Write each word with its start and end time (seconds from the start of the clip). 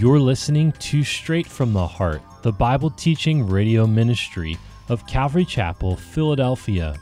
You're 0.00 0.18
listening 0.18 0.72
to 0.72 1.04
Straight 1.04 1.46
from 1.46 1.74
the 1.74 1.86
Heart, 1.86 2.22
the 2.40 2.52
Bible 2.52 2.88
teaching 2.88 3.46
radio 3.46 3.86
ministry 3.86 4.56
of 4.88 5.06
Calvary 5.06 5.44
Chapel, 5.44 5.94
Philadelphia. 5.94 6.98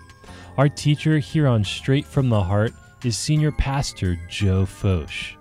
Our 0.57 0.69
teacher 0.69 1.21
here 1.21 1.47
on 1.47 1.63
Straight 1.63 2.05
from 2.05 2.29
the 2.29 2.43
Heart 2.43 2.73
is 3.05 3.17
Senior 3.17 3.53
Pastor 3.53 4.19
Joe 4.29 4.67
Focht. 4.67 5.37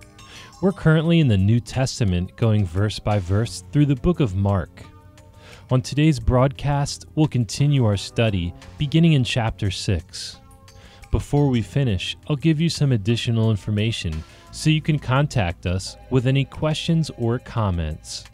We're 0.61 0.71
currently 0.71 1.19
in 1.19 1.27
the 1.27 1.35
New 1.35 1.59
Testament, 1.59 2.35
going 2.35 2.63
verse 2.63 2.99
by 2.99 3.17
verse 3.17 3.63
through 3.71 3.87
the 3.87 3.95
book 3.95 4.19
of 4.19 4.35
Mark. 4.35 4.83
On 5.71 5.81
today's 5.81 6.19
broadcast, 6.19 7.07
we'll 7.15 7.25
continue 7.25 7.85
our 7.85 7.97
study 7.97 8.53
beginning 8.77 9.13
in 9.13 9.23
chapter 9.23 9.71
6. 9.71 10.37
Before 11.09 11.47
we 11.47 11.63
finish, 11.63 12.17
I'll 12.27 12.35
give 12.35 12.61
you 12.61 12.69
some 12.69 12.91
additional 12.91 13.49
information 13.49 14.23
so 14.51 14.69
you 14.69 14.81
can 14.81 14.99
contact 14.99 15.65
us 15.65 15.97
with 16.09 16.27
any 16.27 16.45
questions 16.45 17.11
or 17.17 17.39
comments. 17.39 18.25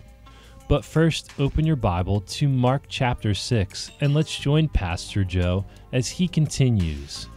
But 0.69 0.85
first, 0.85 1.31
open 1.39 1.65
your 1.65 1.75
Bible 1.75 2.21
to 2.21 2.47
Mark 2.47 2.83
chapter 2.87 3.33
6 3.33 3.91
and 4.01 4.13
let's 4.13 4.37
join 4.37 4.67
Pastor 4.69 5.23
Joe 5.23 5.65
as 5.91 6.07
he 6.07 6.27
continues. 6.27 7.27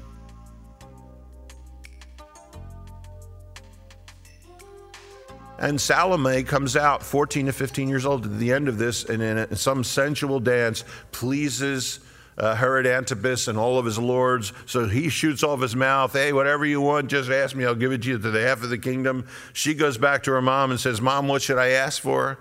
And 5.58 5.80
Salome 5.80 6.42
comes 6.42 6.76
out, 6.76 7.02
14 7.02 7.46
to 7.46 7.52
15 7.52 7.88
years 7.88 8.04
old, 8.04 8.26
at 8.26 8.38
the 8.38 8.52
end 8.52 8.68
of 8.68 8.76
this, 8.76 9.04
and 9.04 9.22
in 9.22 9.56
some 9.56 9.82
sensual 9.82 10.38
dance 10.38 10.84
pleases 11.12 12.00
uh, 12.38 12.54
Herod 12.54 12.86
Antipas 12.86 13.48
and 13.48 13.58
all 13.58 13.78
of 13.78 13.84
his 13.84 13.98
lords. 13.98 14.52
So 14.66 14.86
he 14.86 15.08
shoots 15.08 15.42
off 15.42 15.60
his 15.60 15.74
mouth, 15.74 16.12
Hey, 16.12 16.32
whatever 16.32 16.66
you 16.66 16.80
want, 16.80 17.08
just 17.08 17.30
ask 17.30 17.56
me, 17.56 17.64
I'll 17.64 17.74
give 17.74 17.92
it 17.92 18.02
to 18.02 18.08
you 18.08 18.18
to 18.18 18.30
the 18.30 18.42
half 18.42 18.62
of 18.62 18.70
the 18.70 18.78
kingdom. 18.78 19.26
She 19.52 19.74
goes 19.74 19.98
back 19.98 20.22
to 20.24 20.32
her 20.32 20.42
mom 20.42 20.70
and 20.70 20.80
says, 20.80 21.00
Mom, 21.00 21.28
what 21.28 21.42
should 21.42 21.58
I 21.58 21.68
ask 21.68 22.00
for? 22.00 22.38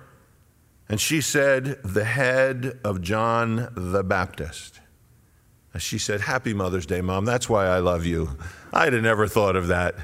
And 0.89 0.99
she 0.99 1.21
said, 1.21 1.79
The 1.83 2.03
head 2.03 2.79
of 2.83 3.01
John 3.01 3.69
the 3.75 4.03
Baptist. 4.03 4.79
And 5.73 5.81
she 5.81 5.97
said, 5.97 6.21
Happy 6.21 6.53
Mother's 6.53 6.85
Day, 6.85 7.01
Mom. 7.01 7.25
That's 7.25 7.49
why 7.49 7.65
I 7.65 7.79
love 7.79 8.05
you. 8.05 8.37
I'd 8.71 8.93
have 8.93 9.03
never 9.03 9.27
thought 9.27 9.55
of 9.55 9.67
that. 9.67 9.95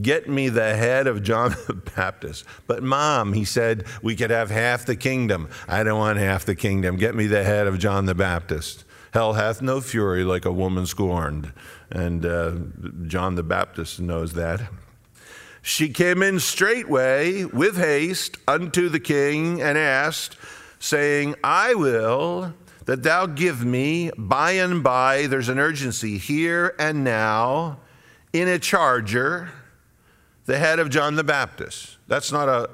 Get 0.00 0.28
me 0.28 0.48
the 0.48 0.74
head 0.76 1.06
of 1.06 1.22
John 1.22 1.54
the 1.66 1.74
Baptist. 1.74 2.44
But, 2.66 2.82
Mom, 2.82 3.32
he 3.32 3.44
said, 3.44 3.84
we 4.02 4.16
could 4.16 4.30
have 4.30 4.50
half 4.50 4.84
the 4.86 4.96
kingdom. 4.96 5.48
I 5.68 5.82
don't 5.82 5.98
want 5.98 6.18
half 6.18 6.44
the 6.44 6.56
kingdom. 6.56 6.96
Get 6.96 7.14
me 7.14 7.26
the 7.26 7.44
head 7.44 7.66
of 7.66 7.78
John 7.78 8.06
the 8.06 8.14
Baptist. 8.14 8.84
Hell 9.12 9.34
hath 9.34 9.62
no 9.62 9.80
fury 9.80 10.24
like 10.24 10.44
a 10.44 10.52
woman 10.52 10.86
scorned. 10.86 11.52
And 11.90 12.26
uh, 12.26 12.54
John 13.06 13.36
the 13.36 13.44
Baptist 13.44 14.00
knows 14.00 14.32
that. 14.32 14.62
She 15.62 15.88
came 15.88 16.22
in 16.22 16.40
straightway 16.40 17.44
with 17.44 17.76
haste 17.78 18.36
unto 18.46 18.88
the 18.88 19.00
king 19.00 19.62
and 19.62 19.78
asked, 19.78 20.36
saying, 20.78 21.36
I 21.42 21.74
will 21.74 22.52
that 22.84 23.02
thou 23.02 23.26
give 23.26 23.64
me 23.64 24.10
by 24.18 24.52
and 24.52 24.82
by, 24.82 25.26
there's 25.26 25.48
an 25.48 25.58
urgency 25.58 26.18
here 26.18 26.74
and 26.78 27.02
now, 27.02 27.78
in 28.32 28.48
a 28.48 28.58
charger 28.58 29.50
the 30.46 30.58
head 30.58 30.78
of 30.78 30.90
John 30.90 31.16
the 31.16 31.24
Baptist. 31.24 31.96
That's 32.06 32.30
not 32.30 32.48
a, 32.48 32.68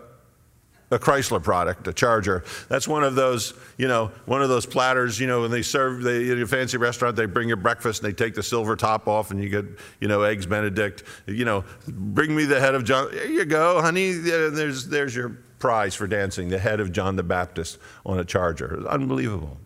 a 0.91 0.99
Chrysler 0.99 1.43
product, 1.43 1.87
a 1.87 1.93
Charger. 1.93 2.45
That's 2.69 2.89
one 2.89 3.05
of 3.05 3.15
those, 3.15 3.55
you 3.77 3.87
know, 3.87 4.11
one 4.27 4.43
of 4.43 4.49
those 4.49 4.67
platters, 4.67 5.21
you 5.21 5.27
know, 5.27 5.43
when 5.43 5.51
they 5.51 5.63
serve 5.63 6.03
they, 6.03 6.31
in 6.31 6.43
a 6.43 6.47
fancy 6.47 6.79
restaurant, 6.79 7.17
they 7.17 7.27
bring 7.27 7.49
you 7.49 7.57
breakfast 7.57 8.03
and 8.03 8.13
they 8.13 8.17
take 8.17 8.35
the 8.35 8.43
silver 8.43 8.75
top 8.75 9.07
off 9.07 9.31
and 9.31 9.43
you 9.43 9.49
get, 9.49 9.65
you 10.01 10.09
know, 10.09 10.23
eggs 10.23 10.47
Benedict. 10.47 11.05
You 11.27 11.45
know, 11.45 11.65
bring 11.87 12.35
me 12.35 12.45
the 12.45 12.59
head 12.59 12.75
of 12.75 12.85
John. 12.85 13.11
There 13.13 13.31
you 13.31 13.45
go, 13.45 13.81
honey. 13.81 14.13
There's, 14.13 14.89
there's 14.89 15.15
your 15.15 15.39
prize 15.61 15.95
for 15.95 16.09
dancing, 16.09 16.49
the 16.49 16.59
head 16.59 16.81
of 16.81 16.91
John 16.91 17.17
the 17.17 17.23
Baptist 17.23 17.79
on 18.05 18.19
a 18.19 18.25
Charger. 18.25 18.85
Unbelievable. 18.89 19.59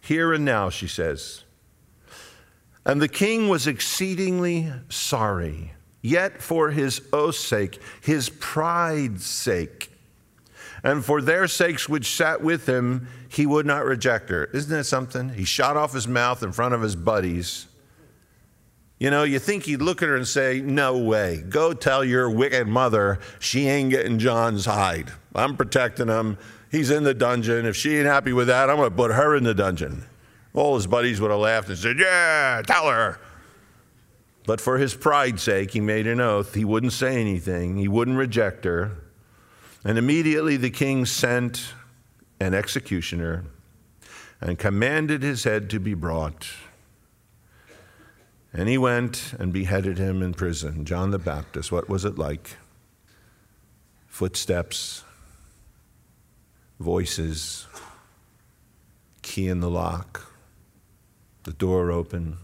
Here 0.00 0.32
and 0.32 0.44
now, 0.44 0.68
she 0.68 0.88
says. 0.88 1.44
And 2.84 3.00
the 3.00 3.08
king 3.08 3.48
was 3.48 3.66
exceedingly 3.66 4.70
sorry 4.88 5.73
yet 6.04 6.42
for 6.42 6.70
his 6.70 7.00
oath's 7.14 7.38
sake, 7.38 7.80
his 8.02 8.28
pride's 8.28 9.24
sake, 9.24 9.90
and 10.84 11.02
for 11.02 11.22
their 11.22 11.48
sakes 11.48 11.88
which 11.88 12.14
sat 12.14 12.42
with 12.42 12.68
him, 12.68 13.08
he 13.26 13.46
would 13.46 13.64
not 13.64 13.86
reject 13.86 14.28
her. 14.28 14.44
Isn't 14.52 14.70
that 14.70 14.84
something? 14.84 15.30
He 15.30 15.44
shot 15.44 15.78
off 15.78 15.94
his 15.94 16.06
mouth 16.06 16.42
in 16.42 16.52
front 16.52 16.74
of 16.74 16.82
his 16.82 16.94
buddies. 16.94 17.66
You 19.00 19.10
know, 19.10 19.22
you 19.22 19.38
think 19.38 19.64
he'd 19.64 19.80
look 19.80 20.02
at 20.02 20.10
her 20.10 20.14
and 20.14 20.28
say, 20.28 20.60
No 20.60 20.98
way, 20.98 21.42
go 21.48 21.72
tell 21.72 22.04
your 22.04 22.28
wicked 22.28 22.68
mother 22.68 23.18
she 23.40 23.66
ain't 23.66 23.90
getting 23.90 24.18
John's 24.18 24.66
hide. 24.66 25.10
I'm 25.34 25.56
protecting 25.56 26.08
him. 26.08 26.36
He's 26.70 26.90
in 26.90 27.04
the 27.04 27.14
dungeon. 27.14 27.64
If 27.64 27.76
she 27.76 27.96
ain't 27.96 28.06
happy 28.06 28.34
with 28.34 28.48
that, 28.48 28.68
I'm 28.68 28.76
going 28.76 28.90
to 28.90 28.96
put 28.96 29.10
her 29.10 29.34
in 29.34 29.44
the 29.44 29.54
dungeon. 29.54 30.04
All 30.52 30.74
his 30.74 30.86
buddies 30.86 31.20
would 31.20 31.30
have 31.30 31.40
laughed 31.40 31.70
and 31.70 31.78
said, 31.78 31.98
Yeah, 31.98 32.60
tell 32.66 32.88
her. 32.88 33.18
But 34.46 34.60
for 34.60 34.78
his 34.78 34.94
pride's 34.94 35.42
sake, 35.42 35.70
he 35.70 35.80
made 35.80 36.06
an 36.06 36.20
oath. 36.20 36.54
He 36.54 36.64
wouldn't 36.64 36.92
say 36.92 37.20
anything, 37.20 37.76
he 37.76 37.88
wouldn't 37.88 38.18
reject 38.18 38.64
her. 38.64 38.98
And 39.84 39.98
immediately 39.98 40.56
the 40.56 40.70
king 40.70 41.04
sent 41.04 41.74
an 42.40 42.54
executioner 42.54 43.44
and 44.40 44.58
commanded 44.58 45.22
his 45.22 45.44
head 45.44 45.70
to 45.70 45.80
be 45.80 45.94
brought. 45.94 46.48
And 48.52 48.68
he 48.68 48.78
went 48.78 49.34
and 49.38 49.52
beheaded 49.52 49.98
him 49.98 50.22
in 50.22 50.34
prison. 50.34 50.84
John 50.84 51.10
the 51.10 51.18
Baptist, 51.18 51.72
what 51.72 51.88
was 51.88 52.04
it 52.04 52.18
like? 52.18 52.56
Footsteps, 54.06 55.02
voices, 56.78 57.66
key 59.22 59.48
in 59.48 59.60
the 59.60 59.70
lock, 59.70 60.32
the 61.42 61.52
door 61.52 61.90
open 61.90 62.38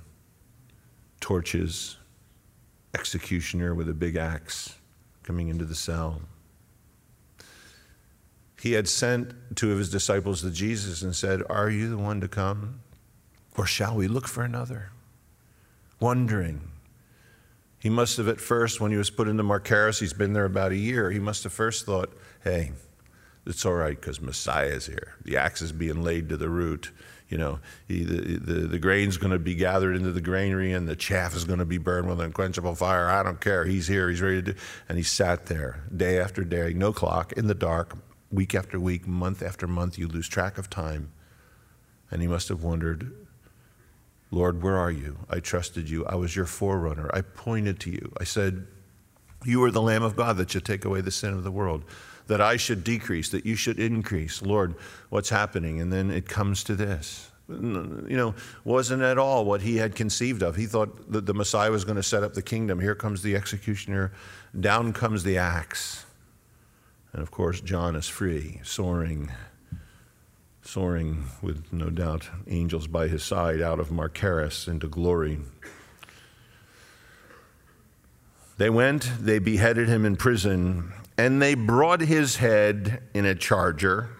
torches, 1.20 1.96
executioner 2.94 3.74
with 3.74 3.88
a 3.88 3.94
big 3.94 4.16
axe 4.16 4.76
coming 5.22 5.48
into 5.48 5.64
the 5.64 5.74
cell. 5.74 6.20
He 8.60 8.72
had 8.72 8.88
sent 8.88 9.32
two 9.56 9.72
of 9.72 9.78
his 9.78 9.90
disciples 9.90 10.42
to 10.42 10.50
Jesus 10.50 11.02
and 11.02 11.16
said, 11.16 11.42
Are 11.48 11.70
you 11.70 11.88
the 11.88 11.96
one 11.96 12.20
to 12.20 12.28
come? 12.28 12.80
Or 13.56 13.66
shall 13.66 13.96
we 13.96 14.06
look 14.06 14.28
for 14.28 14.42
another? 14.42 14.90
Wondering. 15.98 16.60
He 17.78 17.88
must 17.88 18.18
have, 18.18 18.28
at 18.28 18.40
first, 18.40 18.80
when 18.80 18.90
he 18.90 18.98
was 18.98 19.08
put 19.08 19.28
into 19.28 19.42
Machaerus, 19.42 20.00
he's 20.00 20.12
been 20.12 20.34
there 20.34 20.44
about 20.44 20.72
a 20.72 20.76
year, 20.76 21.10
he 21.10 21.18
must 21.18 21.44
have 21.44 21.52
first 21.52 21.86
thought, 21.86 22.12
Hey, 22.44 22.72
it's 23.46 23.64
all 23.64 23.72
right 23.72 23.98
because 23.98 24.20
Messiah 24.20 24.66
is 24.66 24.86
here. 24.86 25.14
The 25.24 25.38
axe 25.38 25.62
is 25.62 25.72
being 25.72 26.02
laid 26.02 26.28
to 26.28 26.36
the 26.36 26.50
root 26.50 26.90
you 27.30 27.38
know, 27.38 27.60
the, 27.86 28.02
the, 28.04 28.52
the 28.66 28.78
grain's 28.78 29.16
going 29.16 29.32
to 29.32 29.38
be 29.38 29.54
gathered 29.54 29.94
into 29.94 30.10
the 30.10 30.20
granary 30.20 30.72
and 30.72 30.88
the 30.88 30.96
chaff 30.96 31.34
is 31.34 31.44
going 31.44 31.60
to 31.60 31.64
be 31.64 31.78
burned 31.78 32.08
with 32.08 32.20
unquenchable 32.20 32.74
fire. 32.74 33.08
I 33.08 33.22
don't 33.22 33.40
care. 33.40 33.64
He's 33.64 33.86
here. 33.86 34.10
He's 34.10 34.20
ready 34.20 34.42
to. 34.42 34.52
Do. 34.52 34.58
And 34.88 34.98
he 34.98 35.04
sat 35.04 35.46
there 35.46 35.84
day 35.96 36.18
after 36.18 36.42
day, 36.42 36.74
no 36.74 36.92
clock, 36.92 37.32
in 37.32 37.46
the 37.46 37.54
dark, 37.54 37.96
week 38.32 38.54
after 38.54 38.80
week, 38.80 39.06
month 39.06 39.42
after 39.42 39.68
month. 39.68 39.96
You 39.96 40.08
lose 40.08 40.28
track 40.28 40.58
of 40.58 40.68
time. 40.68 41.12
And 42.10 42.20
he 42.20 42.26
must 42.26 42.48
have 42.48 42.64
wondered, 42.64 43.12
Lord, 44.32 44.60
where 44.60 44.76
are 44.76 44.90
you? 44.90 45.20
I 45.30 45.38
trusted 45.38 45.88
you. 45.88 46.04
I 46.06 46.16
was 46.16 46.34
your 46.34 46.46
forerunner. 46.46 47.08
I 47.14 47.20
pointed 47.20 47.78
to 47.80 47.90
you. 47.90 48.12
I 48.18 48.24
said, 48.24 48.66
You 49.44 49.62
are 49.64 49.70
the 49.70 49.82
Lamb 49.82 50.02
of 50.02 50.16
God 50.16 50.36
that 50.36 50.50
should 50.50 50.64
take 50.64 50.84
away 50.84 51.00
the 51.00 51.10
sin 51.10 51.32
of 51.32 51.44
the 51.44 51.50
world 51.50 51.84
that 52.30 52.40
I 52.40 52.56
should 52.56 52.84
decrease, 52.84 53.28
that 53.30 53.44
you 53.44 53.56
should 53.56 53.80
increase. 53.80 54.40
Lord, 54.40 54.76
what's 55.08 55.30
happening? 55.30 55.80
And 55.80 55.92
then 55.92 56.12
it 56.12 56.28
comes 56.28 56.62
to 56.64 56.76
this. 56.76 57.28
You 57.48 58.04
know, 58.16 58.36
wasn't 58.62 59.02
at 59.02 59.18
all 59.18 59.44
what 59.44 59.62
he 59.62 59.78
had 59.78 59.96
conceived 59.96 60.40
of. 60.44 60.54
He 60.54 60.66
thought 60.66 61.10
that 61.10 61.26
the 61.26 61.34
Messiah 61.34 61.72
was 61.72 61.84
going 61.84 61.96
to 61.96 62.04
set 62.04 62.22
up 62.22 62.34
the 62.34 62.42
kingdom. 62.42 62.78
Here 62.78 62.94
comes 62.94 63.22
the 63.22 63.34
executioner, 63.34 64.12
down 64.58 64.92
comes 64.92 65.24
the 65.24 65.38
axe. 65.38 66.06
And 67.12 67.20
of 67.20 67.32
course, 67.32 67.60
John 67.60 67.96
is 67.96 68.06
free, 68.06 68.60
soaring, 68.62 69.32
soaring 70.62 71.24
with 71.42 71.72
no 71.72 71.90
doubt 71.90 72.28
angels 72.46 72.86
by 72.86 73.08
his 73.08 73.24
side 73.24 73.60
out 73.60 73.80
of 73.80 73.88
Machaerus 73.88 74.68
into 74.68 74.86
glory. 74.86 75.40
They 78.60 78.68
went, 78.68 79.10
they 79.18 79.38
beheaded 79.38 79.88
him 79.88 80.04
in 80.04 80.16
prison, 80.16 80.92
and 81.16 81.40
they 81.40 81.54
brought 81.54 82.02
his 82.02 82.36
head 82.36 83.02
in 83.14 83.24
a 83.24 83.34
charger, 83.34 84.10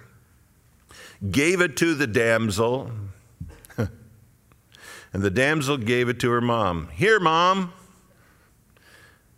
gave 1.30 1.60
it 1.60 1.76
to 1.76 1.94
the 1.94 2.06
damsel, 2.06 2.90
and 3.76 3.90
the 5.12 5.28
damsel 5.28 5.76
gave 5.76 6.08
it 6.08 6.18
to 6.20 6.30
her 6.30 6.40
mom. 6.40 6.88
Here, 6.94 7.20
mom. 7.20 7.74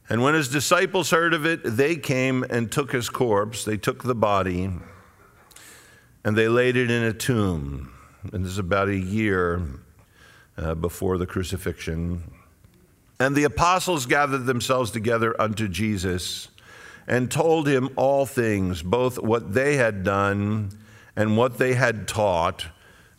And 0.09 0.23
when 0.23 0.35
his 0.35 0.49
disciples 0.49 1.11
heard 1.11 1.35
of 1.35 1.45
it, 1.47 1.63
they 1.65 1.97
came 1.97 2.45
and 2.45 2.71
took 2.71 2.93
his 2.93 3.09
corpse. 3.09 3.65
They 3.65 3.79
took 3.79 4.05
the 4.05 4.15
body 4.15 4.71
and 6.23 6.39
they 6.39 6.47
laid 6.47 6.77
it 6.77 6.93
in 6.93 7.03
a 7.03 7.13
tomb. 7.13 7.93
And 8.33 8.45
this 8.45 8.53
is 8.53 8.59
about 8.59 8.87
a 8.87 8.97
year 8.97 9.63
uh, 10.57 10.77
before 10.77 11.19
the 11.19 11.27
crucifixion. 11.27 12.23
And 13.23 13.37
the 13.37 13.45
apostles 13.45 14.07
gathered 14.07 14.47
themselves 14.47 14.91
together 14.91 15.41
unto 15.41 15.69
Jesus 15.69 16.49
and 17.07 17.31
told 17.31 17.69
him 17.69 17.89
all 17.95 18.27
things, 18.27 18.83
both 18.83 19.17
what 19.17 19.55
they 19.55 19.77
had 19.77 20.03
done 20.03 20.71
and 21.15 21.37
what 21.37 21.57
they 21.57 21.75
had 21.75 22.09
taught. 22.09 22.67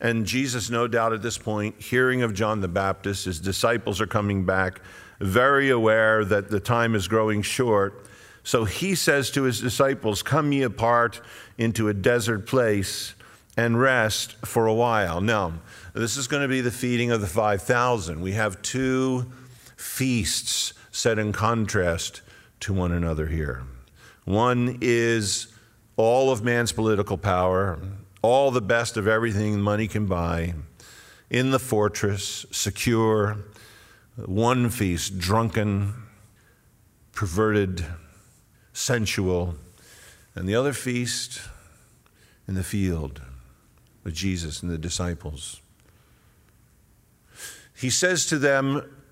And 0.02 0.26
Jesus, 0.26 0.70
no 0.70 0.90
doubt 0.90 1.14
at 1.14 1.22
this 1.22 1.38
point, 1.38 1.82
hearing 1.82 2.22
of 2.22 2.34
John 2.34 2.60
the 2.60 2.68
Baptist, 2.68 3.24
his 3.24 3.40
disciples 3.40 4.02
are 4.02 4.06
coming 4.06 4.44
back, 4.44 4.82
very 5.22 5.70
aware 5.70 6.26
that 6.26 6.50
the 6.50 6.60
time 6.60 6.96
is 6.96 7.08
growing 7.08 7.42
short. 7.42 8.06
So 8.44 8.66
he 8.66 8.96
says 8.96 9.32
to 9.32 9.44
his 9.44 9.62
disciples, 9.62 10.22
Come 10.22 10.52
ye 10.52 10.64
apart 10.64 11.22
into 11.58 11.88
a 11.88 11.94
desert 11.94 12.46
place 12.46 13.14
and 13.56 13.80
rest 13.80 14.36
for 14.46 14.68
a 14.68 14.74
while. 14.74 15.22
Now, 15.22 15.62
this 15.94 16.18
is 16.18 16.28
going 16.28 16.42
to 16.42 16.50
be 16.50 16.60
the 16.60 16.72
feeding 16.72 17.12
of 17.12 17.22
the 17.22 17.28
5,000. 17.28 18.20
We 18.20 18.34
have 18.34 18.62
two 18.62 19.32
feasts 19.84 20.74
set 20.92 21.20
in 21.20 21.34
contrast 21.34 22.22
to 22.62 22.74
one 22.74 22.92
another 22.92 23.28
here. 23.28 23.64
One 24.24 24.78
is 24.82 25.48
all 25.98 26.32
of 26.32 26.42
man's 26.42 26.72
political 26.72 27.18
power, 27.18 27.78
all 28.22 28.50
the 28.50 28.62
best 28.62 28.96
of 28.96 29.08
everything 29.08 29.60
money 29.60 29.88
can 29.88 30.06
buy, 30.06 30.54
in 31.30 31.52
the 31.52 31.60
fortress, 31.60 32.46
secure, 32.50 33.38
one 34.16 34.70
feast, 34.70 35.20
drunken, 35.20 35.94
perverted, 37.12 37.86
sensual, 38.72 39.56
and 40.34 40.48
the 40.48 40.56
other 40.56 40.74
feast 40.74 41.42
in 42.48 42.56
the 42.56 42.64
field 42.64 43.22
with 44.04 44.14
Jesus 44.14 44.64
and 44.64 44.72
the 44.72 44.78
disciples. 44.78 45.60
He 47.76 47.90
says 47.90 48.26
to 48.28 48.40
them, 48.40 49.03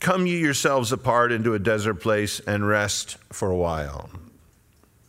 Come 0.00 0.26
ye 0.26 0.38
yourselves 0.38 0.92
apart 0.92 1.30
into 1.30 1.52
a 1.52 1.58
desert 1.58 1.96
place 1.96 2.40
and 2.40 2.66
rest 2.66 3.18
for 3.30 3.50
a 3.50 3.56
while. 3.56 4.08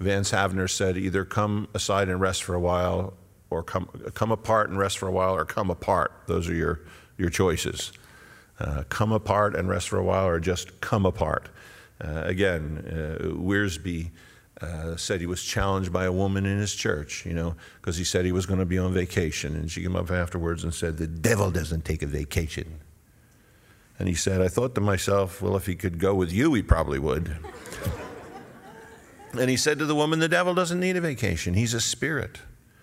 Vance 0.02 0.32
Havner 0.32 0.70
said, 0.70 0.98
Either 0.98 1.24
come 1.24 1.70
aside 1.74 2.10
and 2.10 2.20
rest 2.20 2.44
for 2.44 2.56
a 2.56 2.60
while, 2.60 3.14
or 3.50 3.64
come, 3.64 3.88
come 4.14 4.32
apart 4.32 4.70
and 4.70 4.78
rest 4.78 4.98
for 4.98 5.08
a 5.08 5.12
while, 5.12 5.34
or 5.34 5.46
come 5.46 5.70
apart. 5.70 6.12
Those 6.28 6.50
are 6.50 6.54
your, 6.54 6.82
your 7.18 7.30
choices. 7.30 7.94
Uh, 8.60 8.84
come 8.90 9.14
apart 9.14 9.56
and 9.56 9.70
rest 9.70 9.88
for 9.88 9.98
a 9.98 10.04
while, 10.04 10.28
or 10.28 10.42
just 10.42 10.82
come 10.82 11.06
apart. 11.06 11.48
Uh, 12.04 12.24
again, 12.26 12.84
uh, 12.88 13.24
Wiersbe 13.28 14.12
uh, 14.60 14.98
said 14.98 15.22
he 15.22 15.26
was 15.26 15.42
challenged 15.42 15.94
by 15.94 16.04
a 16.04 16.12
woman 16.12 16.46
in 16.46 16.58
his 16.58 16.76
church, 16.76 17.26
you 17.26 17.34
know, 17.34 17.56
because 17.80 17.96
he 17.96 18.04
said 18.04 18.26
he 18.26 18.32
was 18.34 18.46
going 18.46 18.60
to 18.60 18.66
be 18.66 18.78
on 18.78 18.94
vacation. 18.94 19.56
And 19.56 19.72
she 19.72 19.82
came 19.82 19.96
up 19.96 20.12
afterwards 20.12 20.66
and 20.66 20.74
said, 20.74 20.98
The 20.98 21.08
devil 21.08 21.50
doesn't 21.50 21.86
take 21.86 22.02
a 22.02 22.08
vacation. 22.08 22.82
And 24.02 24.08
he 24.08 24.16
said, 24.16 24.42
I 24.42 24.48
thought 24.48 24.74
to 24.74 24.82
myself, 24.82 25.44
well, 25.44 25.56
if 25.56 25.68
he 25.68 25.76
could 25.76 26.00
go 26.00 26.16
with 26.16 26.34
you, 26.34 26.56
he 26.56 26.64
probably 26.64 26.98
would. 26.98 27.38
and 29.34 29.48
he 29.48 29.56
said 29.56 29.78
to 29.78 29.86
the 29.86 29.94
woman, 29.94 30.18
The 30.18 30.28
devil 30.28 30.56
doesn't 30.56 30.80
need 30.80 30.98
a 30.98 31.02
vacation, 31.02 31.54
he's 31.54 31.76
a 31.76 31.80
spirit. 31.80 32.40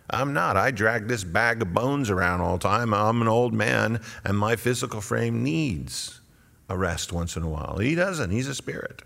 I'm 0.09 0.33
not. 0.33 0.57
I 0.57 0.71
drag 0.71 1.09
this 1.09 1.25
bag 1.25 1.61
of 1.61 1.75
bones 1.75 2.09
around 2.09 2.41
all 2.41 2.57
the 2.57 2.63
time. 2.63 2.95
I'm 2.95 3.21
an 3.21 3.27
old 3.27 3.53
man, 3.53 4.01
and 4.23 4.39
my 4.39 4.55
physical 4.55 5.01
frame 5.01 5.43
needs 5.43 6.21
a 6.69 6.79
rest 6.79 7.13
once 7.13 7.37
in 7.37 7.43
a 7.43 7.49
while. 7.49 7.79
He 7.79 7.97
doesn't, 7.97 8.31
he's 8.31 8.47
a 8.47 8.55
spirit. 8.55 9.03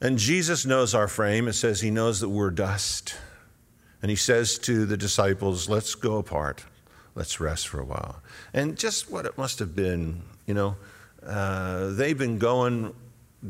And 0.00 0.18
Jesus 0.18 0.66
knows 0.66 0.96
our 0.96 1.06
frame. 1.06 1.46
It 1.46 1.52
says 1.52 1.80
he 1.80 1.92
knows 1.92 2.18
that 2.18 2.28
we're 2.28 2.50
dust. 2.50 3.14
And 4.02 4.10
he 4.10 4.16
says 4.16 4.58
to 4.58 4.84
the 4.84 4.96
disciples, 4.96 5.68
Let's 5.68 5.94
go 5.94 6.16
apart. 6.16 6.64
Let's 7.14 7.40
rest 7.40 7.68
for 7.68 7.80
a 7.80 7.84
while. 7.84 8.22
And 8.54 8.76
just 8.76 9.10
what 9.10 9.26
it 9.26 9.36
must 9.36 9.58
have 9.58 9.76
been, 9.76 10.22
you 10.46 10.54
know, 10.54 10.76
uh, 11.26 11.90
they've 11.90 12.16
been 12.16 12.38
going 12.38 12.94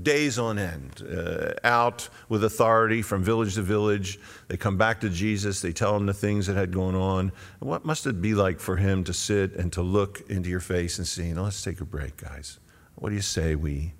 days 0.03 0.39
on 0.39 0.59
end, 0.59 1.03
uh, 1.03 1.53
out 1.65 2.09
with 2.29 2.45
authority 2.45 3.03
from 3.03 3.23
village 3.23 3.55
to 3.55 3.63
village. 3.63 4.19
They 4.49 4.57
come 4.57 4.79
back 4.79 5.01
to 5.01 5.11
Jesus, 5.11 5.61
they 5.61 5.73
tell 5.73 5.95
him 5.97 6.07
the 6.07 6.15
things 6.15 6.47
that 6.47 6.57
had 6.57 6.73
gone 6.73 6.95
on. 6.95 7.31
What 7.61 7.85
must 7.85 8.07
it 8.07 8.21
be 8.23 8.35
like 8.35 8.59
for 8.59 8.77
him 8.77 9.05
to 9.05 9.13
sit 9.13 9.55
and 9.55 9.73
to 9.75 9.83
look 9.83 10.23
into 10.31 10.49
your 10.49 10.61
face 10.61 10.99
and 10.99 11.07
say, 11.07 11.29
you 11.29 11.35
know, 11.35 11.45
let's 11.45 11.63
take 11.63 11.81
a 11.81 11.85
break, 11.85 12.17
guys. 12.17 12.59
What 12.95 13.11
do 13.11 13.15
you 13.15 13.23
say 13.23 13.55
we 13.55 13.93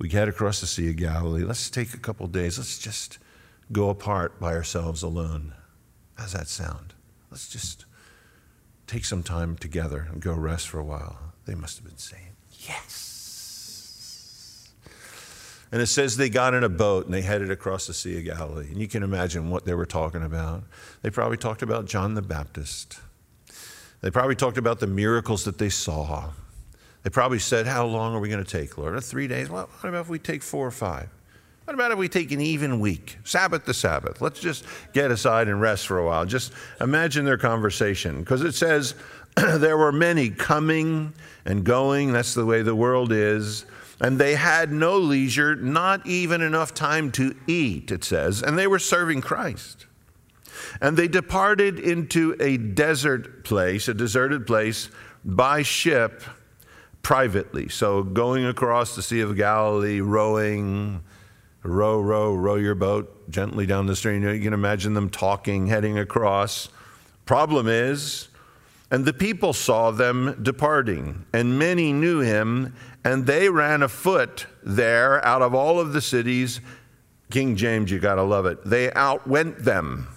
we 0.00 0.08
get 0.08 0.28
across 0.28 0.62
the 0.62 0.66
Sea 0.66 0.88
of 0.90 0.96
Galilee. 0.96 1.44
Let's 1.44 1.68
take 1.68 1.92
a 1.92 1.98
couple 1.98 2.26
days. 2.26 2.56
Let's 2.56 2.78
just 2.78 3.18
go 3.70 3.90
apart 3.90 4.40
by 4.40 4.54
ourselves 4.54 5.02
alone. 5.02 5.54
How's 6.14 6.32
that 6.32 6.48
sound? 6.48 6.94
Let's 7.30 7.50
just 7.50 7.84
take 8.90 9.04
some 9.04 9.22
time 9.22 9.56
together 9.56 10.08
and 10.10 10.20
go 10.20 10.34
rest 10.34 10.68
for 10.68 10.80
a 10.80 10.84
while. 10.84 11.16
They 11.46 11.54
must 11.54 11.78
have 11.78 11.86
been 11.86 11.96
saying, 11.96 12.32
Yes. 12.68 13.08
And 15.72 15.80
it 15.80 15.86
says 15.86 16.16
they 16.16 16.28
got 16.28 16.52
in 16.54 16.64
a 16.64 16.68
boat 16.68 17.04
and 17.04 17.14
they 17.14 17.22
headed 17.22 17.52
across 17.52 17.86
the 17.86 17.94
Sea 17.94 18.18
of 18.18 18.24
Galilee. 18.24 18.66
And 18.66 18.80
you 18.80 18.88
can 18.88 19.04
imagine 19.04 19.50
what 19.50 19.64
they 19.64 19.74
were 19.74 19.86
talking 19.86 20.24
about. 20.24 20.64
They 21.02 21.10
probably 21.10 21.36
talked 21.36 21.62
about 21.62 21.86
John 21.86 22.14
the 22.14 22.22
Baptist. 22.22 22.98
They 24.00 24.10
probably 24.10 24.34
talked 24.34 24.58
about 24.58 24.80
the 24.80 24.88
miracles 24.88 25.44
that 25.44 25.58
they 25.58 25.68
saw. 25.68 26.30
They 27.04 27.10
probably 27.10 27.38
said, 27.38 27.68
How 27.68 27.86
long 27.86 28.14
are 28.14 28.20
we 28.20 28.28
going 28.28 28.44
to 28.44 28.50
take, 28.50 28.76
Lord? 28.76 29.00
Three 29.04 29.28
days? 29.28 29.48
Well, 29.48 29.68
what 29.78 29.88
about 29.88 30.00
if 30.00 30.08
we 30.08 30.18
take 30.18 30.42
four 30.42 30.66
or 30.66 30.72
five? 30.72 31.08
What 31.70 31.74
about 31.76 31.92
if 31.92 31.98
we 31.98 32.08
take 32.08 32.32
an 32.32 32.40
even 32.40 32.80
week, 32.80 33.18
Sabbath 33.22 33.64
to 33.66 33.72
Sabbath? 33.72 34.20
Let's 34.20 34.40
just 34.40 34.64
get 34.92 35.12
aside 35.12 35.46
and 35.46 35.60
rest 35.60 35.86
for 35.86 35.98
a 35.98 36.04
while. 36.04 36.26
Just 36.26 36.52
imagine 36.80 37.24
their 37.24 37.38
conversation. 37.38 38.18
Because 38.18 38.42
it 38.42 38.56
says, 38.56 38.96
There 39.36 39.78
were 39.78 39.92
many 39.92 40.30
coming 40.30 41.14
and 41.44 41.62
going. 41.62 42.12
That's 42.12 42.34
the 42.34 42.44
way 42.44 42.62
the 42.62 42.74
world 42.74 43.12
is. 43.12 43.66
And 44.00 44.18
they 44.18 44.34
had 44.34 44.72
no 44.72 44.98
leisure, 44.98 45.54
not 45.54 46.04
even 46.08 46.42
enough 46.42 46.74
time 46.74 47.12
to 47.12 47.36
eat, 47.46 47.92
it 47.92 48.02
says. 48.02 48.42
And 48.42 48.58
they 48.58 48.66
were 48.66 48.80
serving 48.80 49.20
Christ. 49.20 49.86
And 50.80 50.96
they 50.96 51.06
departed 51.06 51.78
into 51.78 52.36
a 52.40 52.56
desert 52.56 53.44
place, 53.44 53.86
a 53.86 53.94
deserted 53.94 54.44
place, 54.44 54.90
by 55.24 55.62
ship 55.62 56.24
privately. 57.02 57.68
So 57.68 58.02
going 58.02 58.44
across 58.44 58.96
the 58.96 59.02
Sea 59.02 59.20
of 59.20 59.36
Galilee, 59.36 60.00
rowing, 60.00 61.04
row, 61.62 62.00
row, 62.00 62.34
row 62.34 62.56
your 62.56 62.74
boat 62.74 63.30
gently 63.30 63.66
down 63.66 63.86
the 63.86 63.96
stream. 63.96 64.22
You 64.22 64.40
can 64.40 64.52
imagine 64.52 64.94
them 64.94 65.10
talking, 65.10 65.66
heading 65.66 65.98
across. 65.98 66.68
Problem 67.26 67.68
is, 67.68 68.28
and 68.90 69.04
the 69.04 69.12
people 69.12 69.52
saw 69.52 69.90
them 69.90 70.36
departing, 70.42 71.24
and 71.32 71.58
many 71.58 71.92
knew 71.92 72.20
him, 72.20 72.74
and 73.04 73.26
they 73.26 73.48
ran 73.48 73.82
afoot 73.82 74.46
there 74.62 75.24
out 75.24 75.42
of 75.42 75.54
all 75.54 75.78
of 75.78 75.92
the 75.92 76.00
cities. 76.00 76.60
King 77.30 77.54
James, 77.54 77.90
you 77.90 78.00
got 78.00 78.16
to 78.16 78.22
love 78.22 78.46
it. 78.46 78.64
They 78.64 78.92
outwent 78.92 79.64
them 79.64 80.08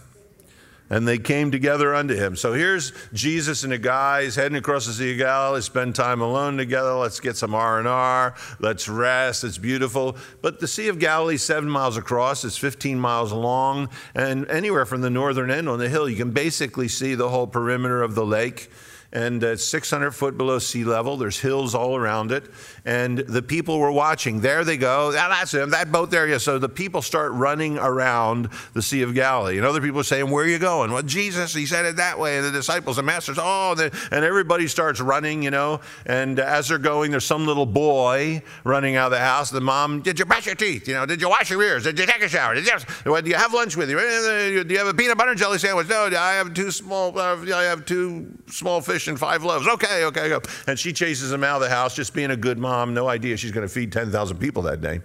and 0.93 1.07
they 1.07 1.17
came 1.17 1.49
together 1.49 1.95
unto 1.95 2.13
him. 2.13 2.35
So 2.35 2.53
here's 2.53 2.93
Jesus 3.13 3.63
and 3.63 3.71
the 3.71 3.79
guys 3.79 4.35
heading 4.35 4.55
across 4.55 4.85
the 4.85 4.93
Sea 4.93 5.13
of 5.13 5.17
Galilee, 5.17 5.61
spend 5.61 5.95
time 5.95 6.21
alone 6.21 6.55
together. 6.55 6.93
Let's 6.93 7.19
get 7.19 7.35
some 7.35 7.55
R&R. 7.55 8.35
Let's 8.59 8.87
rest. 8.87 9.43
It's 9.43 9.57
beautiful. 9.57 10.15
But 10.43 10.59
the 10.59 10.67
Sea 10.67 10.89
of 10.89 10.99
Galilee, 10.99 11.37
seven 11.37 11.67
miles 11.67 11.97
across, 11.97 12.45
it's 12.45 12.59
15 12.59 12.99
miles 12.99 13.33
long. 13.33 13.89
And 14.13 14.47
anywhere 14.51 14.85
from 14.85 15.01
the 15.01 15.09
northern 15.09 15.49
end 15.49 15.67
on 15.67 15.79
the 15.79 15.89
hill, 15.89 16.07
you 16.07 16.15
can 16.15 16.29
basically 16.29 16.87
see 16.87 17.15
the 17.15 17.29
whole 17.29 17.47
perimeter 17.47 18.03
of 18.03 18.13
the 18.13 18.23
lake 18.23 18.69
and 19.13 19.43
it's 19.43 19.63
600 19.63 20.11
foot 20.11 20.37
below 20.37 20.57
sea 20.59 20.83
level. 20.83 21.15
There's 21.17 21.39
hills 21.39 21.75
all 21.75 21.95
around 21.95 22.31
it, 22.31 22.45
and 22.83 23.19
the 23.19 23.43
people 23.43 23.77
were 23.77 23.91
watching. 23.91 24.41
There 24.41 24.63
they 24.63 24.75
go. 24.75 25.13
Ah, 25.15 25.29
that's 25.29 25.53
him. 25.53 25.69
That 25.69 25.91
boat 25.91 26.09
there. 26.09 26.27
Yeah. 26.27 26.39
So 26.39 26.57
the 26.57 26.67
people 26.67 27.01
start 27.03 27.31
running 27.33 27.77
around 27.77 28.49
the 28.73 28.81
Sea 28.81 29.03
of 29.03 29.13
Galilee, 29.13 29.57
and 29.57 29.65
other 29.65 29.81
people 29.81 29.99
are 29.99 30.03
saying, 30.03 30.29
"Where 30.29 30.43
are 30.43 30.47
you 30.47 30.57
going?" 30.57 30.91
Well, 30.91 31.03
Jesus, 31.03 31.53
he 31.53 31.67
said 31.67 31.85
it 31.85 31.97
that 31.97 32.17
way. 32.17 32.37
And 32.37 32.45
the 32.45 32.51
disciples, 32.51 32.95
the 32.95 33.03
masters, 33.03 33.37
oh, 33.39 33.75
and 34.11 34.25
everybody 34.25 34.67
starts 34.67 34.99
running, 34.99 35.43
you 35.43 35.51
know. 35.51 35.79
And 36.07 36.39
as 36.39 36.67
they're 36.67 36.79
going, 36.79 37.11
there's 37.11 37.25
some 37.25 37.45
little 37.45 37.67
boy 37.67 38.41
running 38.63 38.95
out 38.95 39.05
of 39.05 39.11
the 39.11 39.19
house. 39.19 39.51
The 39.51 39.61
mom, 39.61 40.01
did 40.01 40.17
you 40.17 40.25
brush 40.25 40.47
your 40.47 40.55
teeth? 40.55 40.87
You 40.87 40.95
know, 40.95 41.05
did 41.05 41.21
you 41.21 41.29
wash 41.29 41.51
your 41.51 41.61
ears? 41.61 41.83
Did 41.83 41.99
you 41.99 42.07
take 42.07 42.23
a 42.23 42.29
shower? 42.29 42.55
Did 42.55 42.65
you, 42.65 43.21
do 43.21 43.29
you 43.29 43.35
have 43.35 43.53
lunch 43.53 43.77
with 43.77 43.91
you? 43.91 43.99
Do 43.99 44.73
you 44.73 44.79
have 44.79 44.87
a 44.87 44.93
peanut 44.93 45.17
butter 45.17 45.31
and 45.31 45.39
jelly 45.39 45.59
sandwich? 45.59 45.87
No, 45.87 46.05
I 46.17 46.33
have 46.33 46.53
two 46.55 46.71
small. 46.71 47.17
Uh, 47.17 47.37
I 47.53 47.63
have 47.63 47.85
two 47.85 48.27
small 48.47 48.81
fish 48.81 49.02
and 49.07 49.19
five 49.19 49.43
loaves. 49.43 49.67
Okay, 49.67 50.05
okay, 50.05 50.29
go. 50.29 50.41
And 50.67 50.77
she 50.77 50.93
chases 50.93 51.31
him 51.31 51.43
out 51.43 51.57
of 51.57 51.61
the 51.61 51.69
house, 51.69 51.95
just 51.95 52.13
being 52.13 52.31
a 52.31 52.37
good 52.37 52.57
mom. 52.57 52.93
No 52.93 53.07
idea 53.07 53.37
she's 53.37 53.51
going 53.51 53.67
to 53.67 53.73
feed 53.73 53.91
10,000 53.91 54.37
people 54.37 54.63
that 54.63 54.81
day 54.81 55.01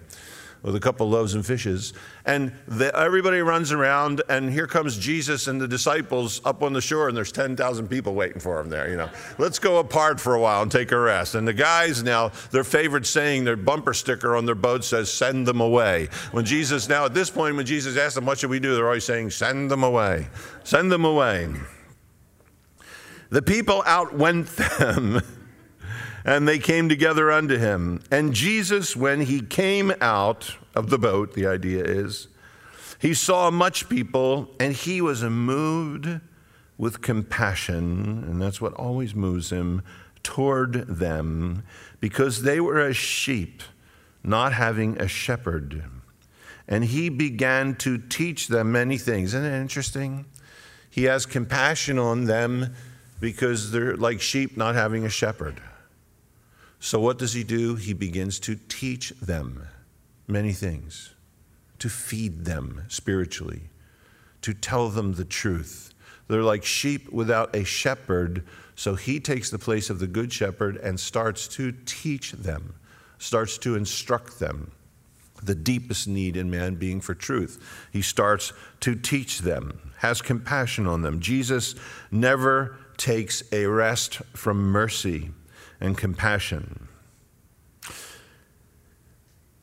with 0.63 0.75
a 0.75 0.81
couple 0.81 1.09
loaves 1.09 1.35
and 1.35 1.45
fishes. 1.45 1.93
And 2.25 2.53
the, 2.67 2.95
everybody 2.97 3.41
runs 3.41 3.73
around, 3.73 4.23
and 4.29 4.51
here 4.51 4.67
comes 4.67 4.99
Jesus 4.99 5.47
and 5.47 5.61
the 5.61 5.69
disciples 5.69 6.41
up 6.45 6.63
on 6.63 6.73
the 6.73 6.81
shore, 6.81 7.09
and 7.09 7.17
there's 7.17 7.33
10,000 7.33 7.89
people 7.89 8.15
waiting 8.15 8.41
for 8.41 8.61
him 8.61 8.69
there. 8.69 8.91
You 8.91 8.97
know, 8.97 9.11
let's 9.39 9.59
go 9.59 9.79
apart 9.79 10.21
for 10.21 10.35
a 10.35 10.41
while 10.41 10.63
and 10.63 10.71
take 10.71 10.93
a 10.93 10.99
rest. 10.99 11.35
And 11.35 11.47
the 11.47 11.53
guys 11.53 12.03
now, 12.03 12.33
their 12.51 12.65
favorite 12.65 13.07
saying, 13.07 13.45
their 13.45 13.57
bumper 13.57 13.95
sticker 13.95 14.37
on 14.37 14.47
their 14.47 14.55
boat 14.55 14.85
says, 14.85 15.13
"Send 15.13 15.47
them 15.47 15.61
away." 15.61 16.09
When 16.33 16.45
Jesus 16.45 16.89
now, 16.89 17.05
at 17.05 17.15
this 17.15 17.31
point, 17.31 17.57
when 17.57 17.67
Jesus 17.67 17.97
asks 17.97 18.15
them, 18.15 18.27
"What 18.27 18.39
should 18.39 18.51
we 18.51 18.61
do?" 18.61 18.75
They're 18.75 18.87
always 18.87 19.05
saying, 19.05 19.31
"Send 19.31 19.71
them 19.71 19.83
away, 19.83 20.29
send 20.65 20.91
them 20.91 21.05
away." 21.05 21.49
The 23.31 23.43
people 23.43 23.83
outwent 23.87 24.49
them. 24.57 25.21
And 26.25 26.47
they 26.47 26.59
came 26.59 26.91
together 26.91 27.33
unto 27.33 27.57
him. 27.57 28.03
And 28.11 28.35
Jesus, 28.35 28.95
when 28.95 29.23
he 29.23 29.41
came 29.41 29.95
out 29.99 30.57
of 30.75 30.91
the 30.91 30.99
boat, 30.99 31.33
the 31.33 31.47
idea 31.47 31.83
is, 31.83 32.29
he 32.99 33.15
saw 33.15 33.51
much 33.51 33.89
people, 33.89 34.51
and 34.61 34.75
he 34.75 35.01
was 35.01 35.23
moved 35.23 36.21
with 36.77 37.01
compassion, 37.01 38.25
and 38.25 38.43
that's 38.43 38.61
what 38.61 38.75
always 38.75 39.15
moves 39.15 39.51
him 39.51 39.83
toward 40.23 40.87
them, 40.87 41.63
because 41.99 42.43
they 42.43 42.61
were 42.61 42.81
as 42.81 42.97
sheep, 42.97 43.63
not 44.23 44.53
having 44.53 45.01
a 45.01 45.09
shepherd. 45.09 45.83
And 46.69 46.85
he 46.85 47.09
began 47.09 47.75
to 47.77 47.97
teach 47.97 48.49
them 48.49 48.73
many 48.73 48.99
things. 48.99 49.33
Isn't 49.33 49.51
it 49.51 49.59
interesting? 49.59 50.27
He 50.91 51.05
has 51.05 51.25
compassion 51.25 51.99
on 51.99 52.25
them 52.25 52.75
because 53.21 53.71
they're 53.71 53.97
like 53.97 54.21
sheep 54.21 54.57
not 54.57 54.75
having 54.75 55.05
a 55.05 55.11
shepherd. 55.11 55.61
So, 56.81 57.01
what 57.01 57.19
does 57.19 57.33
he 57.33 57.43
do? 57.43 57.75
He 57.75 57.93
begins 57.93 58.39
to 58.41 58.57
teach 58.69 59.11
them 59.21 59.67
many 60.29 60.53
things, 60.53 61.15
to 61.81 61.89
feed 61.89 62.45
them 62.45 62.85
spiritually, 62.89 63.63
to 64.43 64.55
tell 64.55 64.89
them 64.89 65.15
the 65.15 65.25
truth. 65.25 65.93
They're 66.29 66.43
like 66.43 66.65
sheep 66.65 67.11
without 67.11 67.57
a 67.57 67.65
shepherd, 67.65 68.45
so 68.77 68.95
he 68.95 69.19
takes 69.19 69.51
the 69.51 69.59
place 69.59 69.91
of 69.91 69.99
the 69.99 70.07
good 70.07 70.33
shepherd 70.33 70.77
and 70.77 71.01
starts 71.01 71.49
to 71.49 71.73
teach 71.85 72.33
them, 72.33 72.75
starts 73.19 73.59
to 73.59 73.75
instruct 73.75 74.39
them. 74.39 74.71
The 75.43 75.55
deepest 75.55 76.07
need 76.07 76.37
in 76.37 76.51
man 76.51 76.75
being 76.75 77.01
for 77.01 77.15
truth. 77.15 77.89
He 77.93 78.03
starts 78.03 78.53
to 78.81 78.95
teach 78.95 79.41
them, 79.41 79.93
has 79.99 80.21
compassion 80.21 80.87
on 80.87 81.03
them. 81.03 81.21
Jesus 81.21 81.75
never 82.11 82.77
takes 82.99 83.43
a 83.53 83.67
rest 83.67 84.17
from 84.35 84.59
mercy 84.71 85.31
and 85.81 85.97
compassion. 85.97 86.89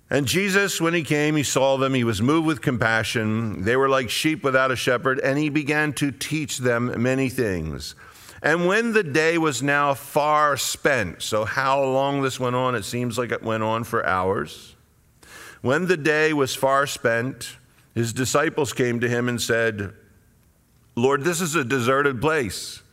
And 0.09 0.27
Jesus, 0.27 0.79
when 0.79 0.93
he 0.93 1.03
came, 1.03 1.35
he 1.35 1.43
saw 1.43 1.77
them. 1.77 1.93
He 1.93 2.03
was 2.03 2.21
moved 2.21 2.47
with 2.47 2.61
compassion. 2.61 3.63
They 3.63 3.75
were 3.75 3.89
like 3.89 4.09
sheep 4.09 4.43
without 4.43 4.71
a 4.71 4.75
shepherd, 4.75 5.19
and 5.19 5.37
he 5.37 5.49
began 5.49 5.93
to 5.93 6.11
teach 6.11 6.59
them 6.59 7.01
many 7.01 7.27
things. 7.27 7.95
And 8.41 8.67
when 8.67 8.93
the 8.93 9.03
day 9.03 9.39
was 9.39 9.63
now 9.63 9.95
far 9.95 10.55
spent, 10.57 11.23
so 11.23 11.45
how 11.45 11.83
long 11.83 12.21
this 12.21 12.39
went 12.39 12.55
on, 12.55 12.75
it 12.75 12.85
seems 12.85 13.17
like 13.17 13.31
it 13.31 13.41
went 13.41 13.63
on 13.63 13.83
for 13.83 14.05
hours. 14.05 14.75
When 15.61 15.87
the 15.87 15.97
day 15.97 16.31
was 16.31 16.53
far 16.53 16.85
spent, 16.85 17.57
his 17.95 18.13
disciples 18.13 18.71
came 18.71 18.99
to 18.99 19.09
him 19.09 19.27
and 19.27 19.41
said, 19.41 19.93
Lord, 20.95 21.23
this 21.23 21.41
is 21.41 21.55
a 21.55 21.63
deserted 21.63 22.21
place, 22.21 22.83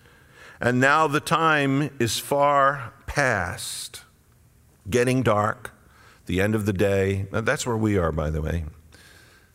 and 0.62 0.80
now 0.80 1.08
the 1.08 1.20
time 1.20 1.90
is 1.98 2.20
far 2.20 2.94
past, 3.06 4.04
getting 4.88 5.22
dark, 5.22 5.72
the 6.26 6.40
end 6.40 6.54
of 6.54 6.66
the 6.66 6.72
day. 6.72 7.26
That's 7.32 7.66
where 7.66 7.76
we 7.76 7.98
are, 7.98 8.12
by 8.12 8.30
the 8.30 8.40
way. 8.40 8.64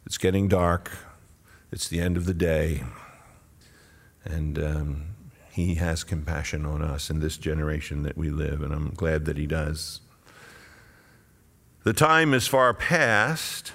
It's 0.06 0.18
getting 0.18 0.48
dark, 0.50 0.92
it's 1.72 1.88
the 1.88 2.02
end 2.02 2.18
of 2.18 2.26
the 2.26 2.34
day. 2.34 2.84
And 4.26 4.60
um, 4.60 5.06
he 5.50 5.76
has 5.76 6.04
compassion 6.04 6.66
on 6.66 6.82
us 6.82 7.10
in 7.10 7.22
this 7.22 7.38
generation 7.38 8.04
that 8.04 8.18
we 8.18 8.30
live, 8.30 8.62
and 8.62 8.74
I'm 8.74 8.90
glad 8.94 9.24
that 9.26 9.38
he 9.38 9.48
does. 9.48 10.02
The 11.86 11.94
time 11.94 12.34
is 12.34 12.48
far 12.48 12.74
past. 12.74 13.72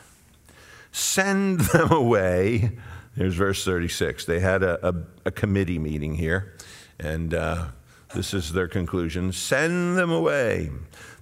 Send 0.92 1.60
them 1.60 1.90
away. 1.90 2.72
Here's 3.16 3.34
verse 3.34 3.64
36. 3.64 4.26
They 4.26 4.40
had 4.40 4.62
a, 4.62 4.86
a, 4.86 4.94
a 5.24 5.30
committee 5.30 5.78
meeting 5.78 6.16
here, 6.16 6.54
and 7.02 7.34
uh, 7.34 7.66
this 8.14 8.34
is 8.34 8.52
their 8.52 8.68
conclusion 8.68 9.32
send 9.32 9.96
them 9.96 10.10
away, 10.10 10.70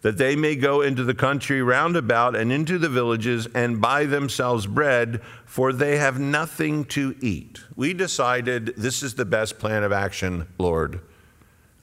that 0.02 0.18
they 0.18 0.36
may 0.36 0.56
go 0.56 0.80
into 0.80 1.04
the 1.04 1.14
country 1.14 1.62
round 1.62 1.96
about 1.96 2.34
and 2.34 2.52
into 2.52 2.78
the 2.78 2.88
villages 2.88 3.46
and 3.54 3.80
buy 3.80 4.04
themselves 4.06 4.66
bread, 4.66 5.20
for 5.44 5.72
they 5.72 5.98
have 5.98 6.18
nothing 6.18 6.84
to 6.84 7.16
eat. 7.20 7.60
We 7.76 7.94
decided 7.94 8.74
this 8.76 9.02
is 9.02 9.14
the 9.14 9.24
best 9.24 9.58
plan 9.58 9.82
of 9.84 9.92
action, 9.92 10.48
Lord. 10.58 11.00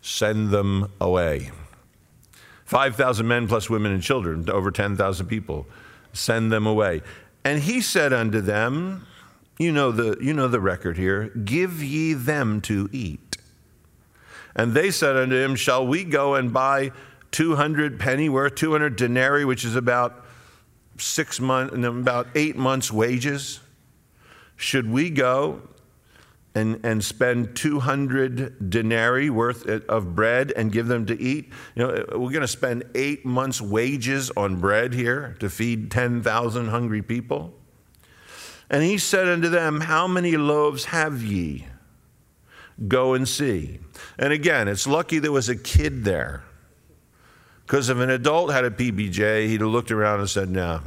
Send 0.02 0.52
them 0.52 0.92
away. 1.00 1.52
5,000 2.66 3.26
men 3.26 3.48
plus 3.48 3.70
women 3.70 3.94
and 3.94 4.04
children, 4.04 4.50
over 4.50 4.72
10,000 4.72 5.26
people. 5.28 5.66
Send 6.12 6.52
them 6.52 6.68
away. 6.68 7.02
And 7.46 7.62
he 7.62 7.80
said 7.80 8.12
unto 8.12 8.42
them, 8.42 9.06
you 9.58 9.72
know 9.72 9.92
the, 9.92 10.18
you 10.22 10.34
know 10.34 10.48
the 10.48 10.60
record 10.60 10.98
here, 10.98 11.30
give 11.30 11.82
ye 11.82 12.14
them 12.14 12.62
to 12.62 12.90
eat. 12.92 13.38
And 14.58 14.74
they 14.74 14.90
said 14.90 15.16
unto 15.16 15.36
him, 15.36 15.56
Shall 15.56 15.86
we 15.86 16.04
go 16.04 16.36
and 16.36 16.52
buy 16.52 16.92
200 17.32 18.00
pennyworth, 18.00 18.56
200 18.56 18.96
denarii, 18.96 19.46
which 19.46 19.64
is 19.64 19.76
about 19.76 20.26
six 20.98 21.40
months, 21.40 21.76
about 21.76 22.28
eight 22.34 22.58
months' 22.58 22.92
wages? 22.92 23.60
Should 24.56 24.90
we 24.90 25.12
go 25.12 25.62
and, 26.56 26.80
and 26.84 27.04
spend 27.04 27.56
200 27.56 28.72
denarii 28.72 29.30
worth 29.30 29.68
of 29.68 30.16
bread 30.16 30.52
and 30.56 30.72
give 30.72 30.88
them 30.88 31.06
to 31.06 31.22
eat? 31.22 31.52
You 31.76 31.84
know, 31.84 31.90
uh, 31.90 32.18
we're 32.18 32.32
going 32.32 32.42
to 32.42 32.48
spend 32.48 32.84
eight 32.96 33.24
months' 33.24 33.62
wages 33.62 34.32
on 34.36 34.60
bread 34.60 34.96
here 34.96 35.36
to 35.40 35.52
feed 35.52 35.92
10,000 35.92 36.70
hungry 36.70 37.04
people. 37.04 37.54
And 38.72 38.84
he 38.84 38.98
said 38.98 39.28
unto 39.28 39.50
them, 39.50 39.82
How 39.82 40.08
many 40.08 40.36
loaves 40.36 40.86
have 40.86 41.22
ye? 41.22 41.68
Go 42.88 43.14
and 43.14 43.28
see. 43.28 43.80
And 44.20 44.34
again, 44.34 44.68
it's 44.68 44.86
lucky 44.86 45.20
there 45.20 45.32
was 45.32 45.50
a 45.50 45.56
kid 45.56 46.04
there. 46.04 46.44
Because 47.66 47.90
if 47.90 47.98
an 47.98 48.10
adult 48.10 48.52
had 48.52 48.66
a 48.66 48.72
PBJ, 48.72 49.48
he'd 49.48 49.62
have 49.62 49.70
looked 49.70 49.92
around 49.92 50.20
and 50.20 50.30
said, 50.30 50.50
No, 50.50 50.82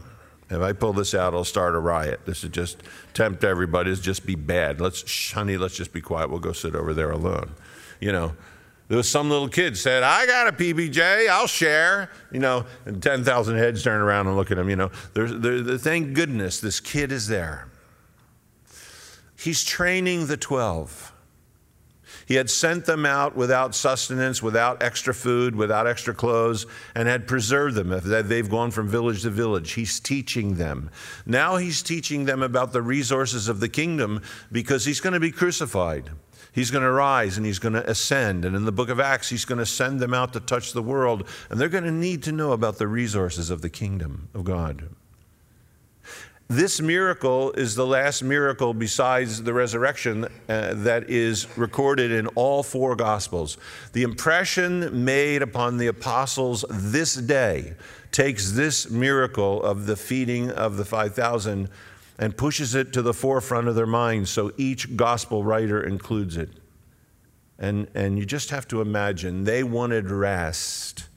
if 0.51 0.61
I 0.61 0.73
pull 0.73 0.93
this 0.93 1.15
out, 1.15 1.35
I'll 1.35 1.45
start 1.45 1.75
a 1.75 1.79
riot. 1.79 2.21
This 2.27 2.43
would 2.43 2.53
just 2.53 2.83
tempt 3.15 3.45
everybody. 3.45 3.93
It'll 3.93 4.03
just 4.03 4.27
be 4.27 4.35
bad. 4.35 4.81
Let's, 4.81 5.09
shh, 5.09 5.33
honey, 5.33 5.57
let's 5.57 5.77
just 5.77 5.93
be 5.93 6.01
quiet. 6.01 6.31
We'll 6.31 6.41
go 6.41 6.53
sit 6.53 6.75
over 6.75 6.95
there 6.95 7.11
alone. 7.11 7.55
You 8.01 8.13
know, 8.13 8.35
there 8.89 8.97
was 8.97 9.09
some 9.09 9.31
little 9.31 9.49
kid 9.49 9.77
said, 9.77 10.03
I 10.03 10.27
got 10.27 10.49
a 10.49 10.53
PBJ, 10.53 11.29
I'll 11.29 11.47
share. 11.47 12.11
You 12.33 12.41
know, 12.41 12.67
and 12.85 13.01
10,000 13.01 13.57
heads 13.57 13.85
turn 13.85 14.01
around 14.01 14.27
and 14.27 14.37
look 14.37 14.51
at 14.51 14.59
him. 14.59 14.69
You 14.69 14.77
know, 14.77 14.91
there's, 15.15 15.33
there, 15.35 15.79
thank 15.79 16.15
goodness 16.15 16.59
this 16.61 16.81
kid 16.81 17.13
is 17.13 17.29
there. 17.29 17.69
He's 19.39 19.63
training 19.63 20.27
the 20.27 20.37
12. 20.37 21.13
He 22.31 22.37
had 22.37 22.49
sent 22.49 22.87
them 22.87 23.05
out 23.05 23.35
without 23.35 23.75
sustenance, 23.75 24.41
without 24.41 24.85
extra 24.85 25.13
food, 25.13 25.57
without 25.57 25.89
extra 25.89 26.15
clothes, 26.15 26.65
and 26.95 27.09
had 27.09 27.27
preserved 27.27 27.75
them. 27.75 27.93
They've 28.05 28.49
gone 28.49 28.71
from 28.71 28.87
village 28.87 29.23
to 29.23 29.31
village. 29.31 29.73
He's 29.73 29.99
teaching 29.99 30.55
them. 30.55 30.91
Now 31.27 31.57
he's 31.57 31.83
teaching 31.83 32.27
them 32.27 32.41
about 32.41 32.73
the 32.73 32.83
resources 32.83 33.49
of 33.49 33.59
the 33.59 33.69
kingdom 33.69 34.23
because 34.53 34.85
he's 34.85 35.01
going 35.01 35.15
to 35.15 35.19
be 35.19 35.33
crucified. 35.33 36.11
He's 36.53 36.71
going 36.71 36.85
to 36.85 36.93
rise 36.93 37.37
and 37.37 37.45
he's 37.45 37.59
going 37.59 37.73
to 37.73 37.91
ascend. 37.91 38.45
And 38.45 38.55
in 38.55 38.65
the 38.65 38.71
book 38.71 38.91
of 38.91 39.01
Acts, 39.01 39.31
he's 39.31 39.45
going 39.45 39.59
to 39.59 39.67
send 39.67 39.99
them 39.99 40.15
out 40.15 40.33
to 40.35 40.41
touch 40.41 40.73
the 40.73 40.83
world. 40.85 41.27
And 41.51 41.61
they're 41.61 41.69
going 41.69 41.83
to 41.83 41.91
need 41.91 42.23
to 42.23 42.33
know 42.33 42.53
about 42.53 42.79
the 42.79 42.87
resources 42.87 43.51
of 43.51 43.61
the 43.61 43.71
kingdom 43.71 44.29
of 44.35 44.45
God. 44.45 44.89
This 46.51 46.81
miracle 46.81 47.53
is 47.53 47.77
the 47.77 47.87
last 47.87 48.25
miracle 48.25 48.75
besides 48.75 49.41
the 49.41 49.53
resurrection 49.53 50.25
uh, 50.25 50.75
that 50.79 51.09
is 51.09 51.47
recorded 51.57 52.11
in 52.11 52.27
all 52.35 52.65
four 52.65 52.97
Gospels. 52.97 53.57
The 53.93 54.03
impression 54.03 55.05
made 55.05 55.43
upon 55.43 55.77
the 55.77 55.87
apostles 55.87 56.65
this 56.69 57.15
day 57.15 57.75
takes 58.11 58.51
this 58.51 58.91
miracle 58.91 59.63
of 59.63 59.87
the 59.87 59.95
feeding 59.95 60.51
of 60.51 60.77
the 60.77 60.85
5,000 60.85 61.69
and 62.19 62.37
pushes 62.37 62.75
it 62.75 62.93
to 62.95 63.03
the 63.03 63.15
forefront 63.15 63.69
of 63.69 63.77
their 63.77 63.87
minds 63.87 64.29
so 64.29 64.51
each 64.57 64.97
gospel 64.97 65.45
writer 65.45 65.81
includes 65.81 66.37
it. 66.37 66.51
And, 67.61 67.87
and 67.95 68.19
you 68.19 68.27
just 68.27 68.51
have 68.51 68.67
to 68.69 68.81
imagine 68.81 69.45
they 69.45 69.63
wanted 69.63 70.11
rest 70.11 71.10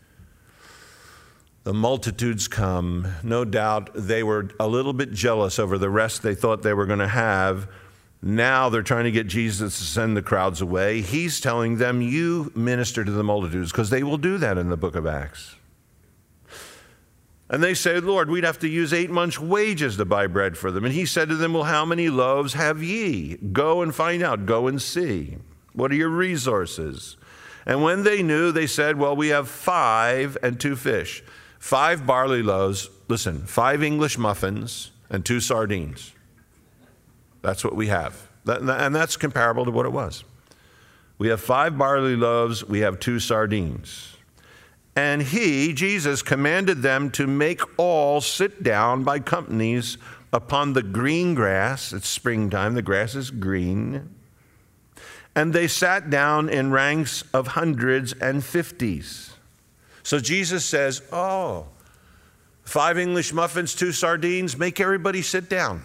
the 1.64 1.74
multitudes 1.74 2.48
come. 2.48 3.08
No 3.24 3.46
doubt 3.46 3.90
they 3.96 4.24
were 4.24 4.50
a 4.60 4.68
little 4.68 4.94
bit 4.94 5.12
jealous 5.12 5.60
over 5.60 5.78
the 5.78 5.90
rest 5.90 6.22
they 6.22 6.36
thought 6.36 6.62
they 6.62 6.74
were 6.74 6.86
going 6.86 7.00
to 7.00 7.08
have. 7.08 7.68
Now 8.22 8.70
they're 8.70 8.84
trying 8.84 9.06
to 9.06 9.12
get 9.12 9.28
Jesus 9.28 9.78
to 9.80 9.84
send 9.84 10.16
the 10.16 10.22
crowds 10.22 10.62
away. 10.62 11.02
He's 11.02 11.40
telling 11.40 11.78
them, 11.78 12.02
You 12.02 12.52
minister 12.56 13.04
to 13.04 13.12
the 13.12 13.24
multitudes, 13.24 13.72
because 13.72 13.90
they 13.90 14.04
will 14.04 14.18
do 14.18 14.38
that 14.38 14.58
in 14.58 14.70
the 14.70 14.78
book 14.78 14.96
of 14.96 15.06
Acts. 15.06 15.56
And 17.50 17.62
they 17.62 17.74
say, 17.74 18.00
Lord, 18.00 18.30
we'd 18.30 18.46
have 18.46 18.60
to 18.60 18.70
use 18.70 18.94
eight 18.94 19.12
months' 19.12 19.40
wages 19.40 19.98
to 19.98 20.06
buy 20.06 20.28
bread 20.28 20.58
for 20.58 20.72
them. 20.72 20.86
And 20.86 20.94
he 20.94 21.06
said 21.06 21.30
to 21.30 21.36
them, 21.36 21.54
Well, 21.54 21.64
how 21.64 21.86
many 21.86 22.10
loaves 22.10 22.54
have 22.54 22.82
ye? 22.82 23.38
Go 23.38 23.82
and 23.82 23.94
find 23.94 24.24
out. 24.24 24.46
Go 24.46 24.68
and 24.68 24.82
see. 24.82 25.38
What 25.74 25.92
are 25.92 25.96
your 25.96 26.10
resources? 26.10 27.18
And 27.66 27.84
when 27.84 28.04
they 28.04 28.24
knew, 28.24 28.52
they 28.52 28.68
said, 28.68 28.98
Well, 28.98 29.16
we 29.16 29.30
have 29.30 29.50
five 29.50 30.38
and 30.42 30.60
two 30.60 30.76
fish 30.76 31.24
five 31.64 32.06
barley 32.06 32.44
loaves, 32.44 32.90
listen, 33.08 33.40
five 33.46 33.82
English 33.82 34.18
muffins, 34.18 34.92
and 35.10 35.26
two 35.26 35.40
sardines. 35.40 36.12
That's 37.42 37.64
what 37.64 37.74
we 37.74 37.88
have. 37.88 38.28
and 38.46 38.94
that's 38.94 39.16
comparable 39.16 39.64
to 39.64 39.72
what 39.72 39.86
it 39.86 39.94
was. 39.94 40.26
We 41.18 41.30
have 41.30 41.40
five 41.40 41.78
barley 41.78 42.18
loaves, 42.18 42.66
we 42.66 42.82
have 42.82 43.00
two 43.00 43.18
sardines. 43.18 44.18
And 44.98 45.22
he, 45.22 45.72
Jesus, 45.72 46.22
commanded 46.22 46.82
them 46.82 47.10
to 47.12 47.28
make 47.28 47.62
all 47.80 48.20
sit 48.20 48.62
down 48.62 49.06
by 49.06 49.20
companies 49.20 49.98
upon 50.34 50.74
the 50.74 50.84
green 50.84 51.34
grass. 51.34 51.94
It's 51.94 52.10
springtime, 52.10 52.74
the 52.74 52.82
grass 52.82 53.16
is 53.16 53.32
green. 53.32 54.14
And 55.34 55.54
they 55.54 55.70
sat 55.70 56.10
down 56.10 56.50
in 56.50 56.72
ranks 56.72 57.24
of 57.34 57.48
hundreds 57.48 58.12
and 58.12 58.44
fifties. 58.44 59.33
So 60.04 60.20
Jesus 60.20 60.66
says, 60.66 61.02
Oh, 61.12 61.68
five 62.64 62.98
English 62.98 63.34
muffins, 63.34 63.74
two 63.74 63.92
sardines, 63.92 64.58
make 64.58 64.80
everybody 64.80 65.22
sit 65.22 65.50
down 65.50 65.84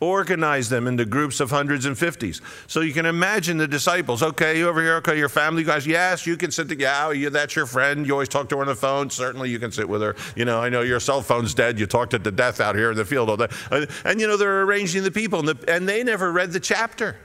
organize 0.00 0.68
them 0.68 0.86
into 0.86 1.04
groups 1.04 1.40
of 1.40 1.50
hundreds 1.50 1.86
and 1.86 1.96
fifties. 1.96 2.42
So 2.66 2.80
you 2.80 2.92
can 2.92 3.06
imagine 3.06 3.56
the 3.56 3.68
disciples. 3.68 4.22
Okay, 4.22 4.58
you 4.58 4.68
over 4.68 4.82
here. 4.82 4.96
Okay, 4.96 5.18
your 5.18 5.28
family 5.28 5.64
guys. 5.64 5.86
Yes, 5.86 6.26
you 6.26 6.36
can 6.36 6.50
sit 6.50 6.68
together. 6.68 7.14
Yeah, 7.14 7.28
oh, 7.28 7.30
that's 7.30 7.56
your 7.56 7.66
friend. 7.66 8.06
You 8.06 8.12
always 8.12 8.28
talk 8.28 8.48
to 8.50 8.56
her 8.56 8.62
on 8.62 8.68
the 8.68 8.74
phone. 8.74 9.08
Certainly, 9.10 9.50
you 9.50 9.58
can 9.58 9.72
sit 9.72 9.88
with 9.88 10.02
her. 10.02 10.14
You 10.34 10.44
know, 10.44 10.60
I 10.60 10.68
know 10.68 10.82
your 10.82 11.00
cell 11.00 11.22
phone's 11.22 11.54
dead. 11.54 11.78
You 11.78 11.86
talked 11.86 12.14
it 12.14 12.24
to 12.24 12.30
death 12.30 12.60
out 12.60 12.74
here 12.74 12.90
in 12.90 12.96
the 12.96 13.04
field 13.04 13.30
all 13.30 13.36
day. 13.36 13.48
And, 13.70 13.88
and 14.04 14.20
you 14.20 14.26
know, 14.26 14.36
they're 14.36 14.62
arranging 14.62 15.02
the 15.02 15.10
people, 15.10 15.40
and, 15.40 15.48
the, 15.48 15.74
and 15.74 15.88
they 15.88 16.04
never 16.04 16.30
read 16.30 16.52
the 16.52 16.60
chapter. 16.60 17.16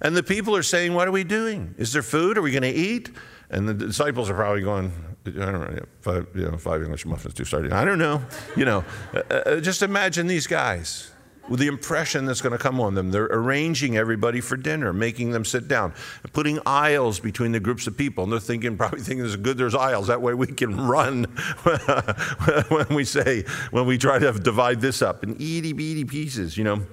And 0.00 0.16
the 0.16 0.22
people 0.22 0.56
are 0.56 0.62
saying, 0.62 0.92
"What 0.92 1.06
are 1.06 1.12
we 1.12 1.24
doing? 1.24 1.74
Is 1.78 1.92
there 1.92 2.02
food? 2.02 2.36
Are 2.36 2.42
we 2.42 2.50
going 2.50 2.62
to 2.62 2.68
eat?" 2.68 3.10
And 3.50 3.68
the 3.68 3.74
disciples 3.74 4.30
are 4.30 4.34
probably 4.34 4.62
going, 4.62 4.92
I 5.26 5.30
don't 5.30 5.74
know, 5.74 5.84
five, 6.00 6.26
you 6.34 6.50
know, 6.50 6.56
five 6.56 6.82
English 6.82 7.06
muffins, 7.06 7.34
two 7.34 7.44
sardines. 7.44 7.72
I 7.72 7.84
don't 7.84 7.98
know. 7.98 8.22
You 8.56 8.64
know, 8.64 8.84
uh, 9.14 9.18
uh, 9.34 9.60
just 9.60 9.82
imagine 9.82 10.26
these 10.26 10.46
guys 10.46 11.10
with 11.48 11.60
the 11.60 11.66
impression 11.66 12.24
that's 12.24 12.40
going 12.40 12.52
to 12.52 12.58
come 12.58 12.80
on 12.80 12.94
them. 12.94 13.10
They're 13.10 13.24
arranging 13.24 13.96
everybody 13.96 14.40
for 14.40 14.56
dinner, 14.56 14.92
making 14.92 15.30
them 15.30 15.44
sit 15.44 15.68
down, 15.68 15.92
putting 16.32 16.58
aisles 16.64 17.20
between 17.20 17.52
the 17.52 17.60
groups 17.60 17.86
of 17.86 17.96
people. 17.96 18.24
And 18.24 18.32
they're 18.32 18.40
thinking, 18.40 18.76
probably 18.76 19.00
thinking 19.00 19.24
it's 19.24 19.36
good 19.36 19.58
there's 19.58 19.74
aisles. 19.74 20.06
That 20.06 20.22
way 20.22 20.34
we 20.34 20.46
can 20.46 20.88
run 20.88 21.24
when 22.68 22.86
we 22.90 23.04
say, 23.04 23.44
when 23.70 23.86
we 23.86 23.98
try 23.98 24.18
to 24.18 24.32
divide 24.32 24.80
this 24.80 25.02
up 25.02 25.22
in 25.22 25.34
itty 25.34 25.72
bitty 25.72 26.04
pieces, 26.04 26.56
you 26.56 26.64
know. 26.64 26.86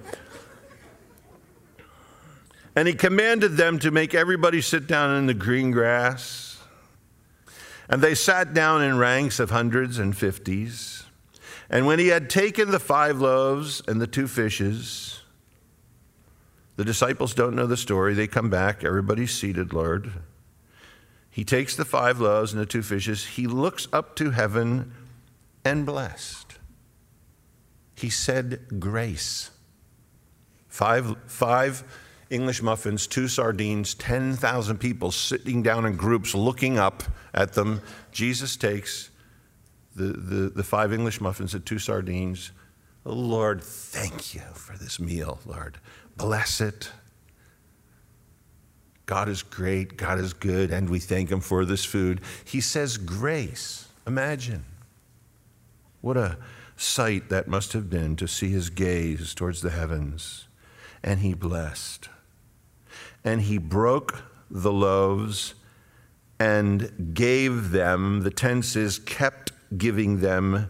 And 2.74 2.88
he 2.88 2.94
commanded 2.94 3.56
them 3.56 3.78
to 3.80 3.90
make 3.90 4.14
everybody 4.14 4.60
sit 4.60 4.86
down 4.86 5.14
in 5.16 5.26
the 5.26 5.34
green 5.34 5.70
grass. 5.70 6.58
And 7.88 8.00
they 8.00 8.14
sat 8.14 8.54
down 8.54 8.82
in 8.82 8.96
ranks 8.96 9.38
of 9.38 9.50
hundreds 9.50 9.98
and 9.98 10.16
fifties. 10.16 11.04
And 11.68 11.86
when 11.86 11.98
he 11.98 12.08
had 12.08 12.30
taken 12.30 12.70
the 12.70 12.78
five 12.78 13.20
loaves 13.20 13.82
and 13.86 14.00
the 14.00 14.06
two 14.06 14.26
fishes, 14.26 15.22
the 16.76 16.84
disciples 16.84 17.34
don't 17.34 17.54
know 17.54 17.66
the 17.66 17.76
story. 17.76 18.14
They 18.14 18.26
come 18.26 18.48
back. 18.48 18.84
Everybody's 18.84 19.32
seated, 19.32 19.72
Lord. 19.72 20.12
He 21.30 21.44
takes 21.44 21.76
the 21.76 21.84
five 21.84 22.20
loaves 22.20 22.52
and 22.52 22.60
the 22.60 22.66
two 22.66 22.82
fishes. 22.82 23.24
He 23.24 23.46
looks 23.46 23.88
up 23.92 24.16
to 24.16 24.30
heaven 24.30 24.92
and 25.64 25.84
blessed. 25.86 26.58
He 27.94 28.10
said, 28.10 28.80
Grace. 28.80 29.50
Five, 30.68 31.16
five 31.26 31.84
English 32.32 32.62
muffins, 32.62 33.06
two 33.06 33.28
sardines, 33.28 33.94
10,000 33.94 34.78
people 34.78 35.12
sitting 35.12 35.62
down 35.62 35.84
in 35.84 35.96
groups 35.96 36.34
looking 36.34 36.78
up 36.78 37.02
at 37.34 37.52
them. 37.52 37.82
Jesus 38.10 38.56
takes 38.56 39.10
the, 39.94 40.04
the, 40.04 40.48
the 40.48 40.62
five 40.62 40.92
English 40.92 41.20
muffins 41.20 41.54
and 41.54 41.64
two 41.64 41.78
sardines. 41.78 42.52
Lord, 43.04 43.62
thank 43.62 44.34
you 44.34 44.40
for 44.54 44.76
this 44.78 44.98
meal, 44.98 45.40
Lord. 45.44 45.78
Bless 46.16 46.60
it. 46.60 46.90
God 49.04 49.28
is 49.28 49.42
great, 49.42 49.96
God 49.96 50.18
is 50.18 50.32
good, 50.32 50.70
and 50.70 50.88
we 50.88 51.00
thank 51.00 51.30
Him 51.30 51.40
for 51.40 51.64
this 51.64 51.84
food. 51.84 52.20
He 52.44 52.60
says 52.60 52.96
grace. 52.96 53.88
Imagine. 54.06 54.64
What 56.00 56.16
a 56.16 56.38
sight 56.76 57.28
that 57.28 57.46
must 57.46 57.74
have 57.74 57.90
been 57.90 58.16
to 58.16 58.26
see 58.26 58.48
His 58.50 58.70
gaze 58.70 59.34
towards 59.34 59.60
the 59.60 59.70
heavens. 59.70 60.46
And 61.02 61.20
He 61.20 61.34
blessed. 61.34 62.08
And 63.24 63.42
He 63.42 63.58
broke 63.58 64.22
the 64.50 64.72
loaves 64.72 65.54
and 66.38 67.14
gave 67.14 67.70
them, 67.70 68.22
the 68.22 68.30
tense 68.30 68.74
is 68.74 68.98
kept 68.98 69.52
giving 69.78 70.20
them 70.20 70.68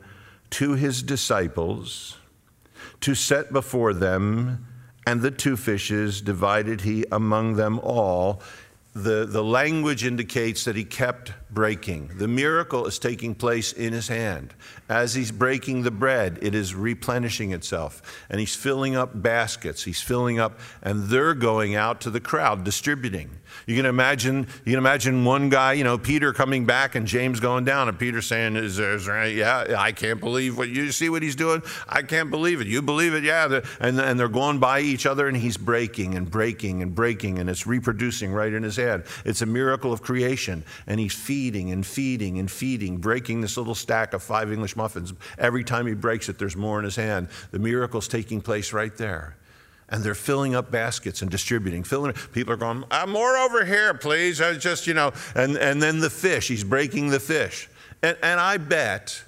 to 0.51 0.75
his 0.75 1.03
disciples 1.03 2.19
to 3.01 3.15
set 3.15 3.53
before 3.53 3.95
them, 3.95 4.67
and 5.07 5.23
the 5.23 5.31
two 5.31 5.57
fishes 5.57 6.21
divided 6.21 6.83
he 6.83 7.07
among 7.11 7.55
them 7.55 7.81
all. 7.83 8.43
The, 8.95 9.25
the 9.25 9.43
language 9.43 10.05
indicates 10.05 10.65
that 10.65 10.77
he 10.77 10.85
kept 10.85 11.33
breaking. 11.53 12.11
The 12.17 12.29
miracle 12.29 12.87
is 12.87 12.99
taking 12.99 13.35
place 13.35 13.73
in 13.73 13.93
his 13.93 14.09
hand. 14.09 14.55
As 14.89 15.15
he's 15.15 15.31
breaking 15.31 15.83
the 15.83 15.91
bread, 15.91 16.39
it 16.43 16.55
is 16.55 16.75
replenishing 16.75 17.53
itself. 17.53 18.03
And 18.31 18.41
he's 18.41 18.55
filling 18.55 18.97
up 18.97 19.23
baskets. 19.23 19.85
He's 19.85 20.01
filling 20.01 20.39
up, 20.39 20.59
and 20.83 21.05
they're 21.05 21.35
going 21.35 21.75
out 21.75 22.01
to 22.03 22.11
the 22.11 22.21
crowd, 22.21 22.65
distributing. 22.65 23.31
You 23.67 23.77
can 23.77 23.85
imagine, 23.85 24.47
you 24.65 24.73
can 24.73 24.79
imagine 24.79 25.25
one 25.27 25.51
guy, 25.51 25.75
you 25.75 25.85
know, 25.85 25.99
Peter 25.99 26.33
coming 26.33 26.65
back 26.65 26.95
and 26.95 27.07
James 27.07 27.39
going 27.39 27.65
down, 27.65 27.89
and 27.89 27.99
Peter 27.99 28.23
saying, 28.23 28.57
"Is 28.57 28.79
there, 28.79 28.95
is 28.95 29.05
there 29.05 29.29
yeah, 29.29 29.75
I 29.77 29.93
can't 29.93 30.21
believe 30.21 30.57
what 30.57 30.71
you 30.71 30.91
see 30.91 31.11
what 31.11 31.23
he's 31.23 31.37
doing. 31.37 31.63
I 31.87 32.01
can't 32.01 32.31
believe 32.31 32.63
it. 32.63 32.67
You 32.67 32.81
believe 32.81 33.13
it, 33.13 33.25
yeah." 33.25 33.61
And 33.79 34.01
and 34.01 34.19
they're 34.19 34.29
going 34.29 34.59
by 34.59 34.81
each 34.81 35.05
other, 35.05 35.29
and 35.29 35.37
he's 35.37 35.59
breaking 35.59 36.15
and 36.15 36.31
breaking 36.31 36.81
and 36.83 36.95
breaking, 36.95 37.39
and 37.39 37.51
it's 37.51 37.67
reproducing 37.67 38.33
right 38.33 38.53
in 38.53 38.63
his 38.63 38.77
hand. 38.77 39.05
It's 39.27 39.43
a 39.43 39.47
miracle 39.47 39.93
of 39.93 40.03
creation, 40.03 40.65
and 40.87 40.99
he's 40.99 41.13
feeding 41.13 41.42
and 41.49 41.85
feeding 41.87 42.39
and 42.39 42.51
feeding, 42.51 42.99
breaking 42.99 43.41
this 43.41 43.57
little 43.57 43.75
stack 43.75 44.15
of 44.15 44.23
five 44.23 44.53
English 44.53 44.77
muffins. 44.77 45.13
Every 45.39 45.65
time 45.65 45.87
he 45.87 45.95
breaks 45.95 46.29
it, 46.29 46.39
there's 46.39 46.57
more 46.57 46.79
in 46.79 46.85
his 46.85 46.97
hand. 46.97 47.29
The 47.51 47.59
miracle's 47.59 48.09
taking 48.09 48.41
place 48.41 48.73
right 48.73 48.97
there 48.97 49.37
and 49.93 50.03
they're 50.03 50.15
filling 50.15 50.55
up 50.55 50.71
baskets 50.71 51.21
and 51.21 51.31
distributing. 51.31 51.85
Filling, 51.85 52.15
people 52.33 52.55
are 52.55 52.57
going, 52.57 52.83
uh, 52.91 53.07
more 53.07 53.37
over 53.37 53.65
here, 53.65 53.93
please. 53.93 54.41
I 54.41 54.55
just, 54.55 54.87
you 54.87 54.95
know, 54.95 55.13
and, 55.35 55.57
and 55.57 55.83
then 55.83 56.01
the 56.01 56.09
fish, 56.09 56.49
he's 56.49 56.65
breaking 56.65 57.11
the 57.11 57.21
fish. 57.21 57.69
And, 58.03 58.17
and 58.23 58.41
I 58.41 58.57
bet, 58.57 59.23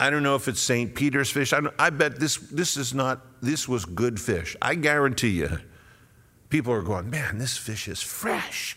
I 0.00 0.10
don't 0.10 0.24
know 0.24 0.34
if 0.34 0.48
it's 0.48 0.60
St. 0.60 0.94
Peter's 0.94 1.30
fish, 1.30 1.52
I, 1.52 1.60
I 1.78 1.90
bet 1.90 2.18
this, 2.18 2.38
this 2.38 2.76
is 2.76 2.92
not, 2.92 3.40
this 3.40 3.68
was 3.68 3.84
good 3.84 4.20
fish. 4.20 4.56
I 4.60 4.74
guarantee 4.74 5.30
you, 5.30 5.58
people 6.48 6.72
are 6.72 6.82
going, 6.82 7.08
man, 7.08 7.38
this 7.38 7.56
fish 7.56 7.86
is 7.86 8.02
fresh. 8.02 8.76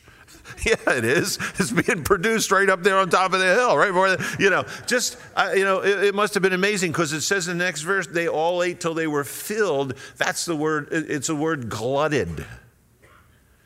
Yeah, 0.66 0.76
it 0.98 1.06
is. 1.06 1.38
It's 1.58 1.72
being 1.72 2.04
produced 2.04 2.52
right 2.52 2.70
up 2.70 2.84
there 2.84 2.98
on 2.98 3.10
top 3.10 3.34
of 3.34 3.40
the 3.40 3.54
hill, 3.54 3.78
right 3.78 3.88
before, 3.88 4.12
the, 4.12 4.36
you 4.40 4.50
know, 4.50 4.66
just, 4.86 5.18
uh, 5.36 5.52
you 5.56 5.64
know, 5.64 5.80
it, 5.80 6.06
it, 6.06 6.16
must 6.16 6.34
have 6.34 6.44
been 6.44 6.54
amazing 6.54 6.92
because 6.92 7.14
it 7.14 7.22
says 7.22 7.48
in 7.48 7.58
the 7.58 7.64
next 7.64 7.82
verse, 7.82 8.08
they 8.08 8.28
all 8.28 8.62
ate 8.62 8.80
till 8.80 8.94
they 8.94 9.08
were 9.08 9.24
filled. 9.24 9.96
That's 10.18 10.46
the 10.46 10.56
word, 10.56 10.90
it's 10.92 11.30
a 11.30 11.36
word 11.36 11.70
glutted. 11.70 12.46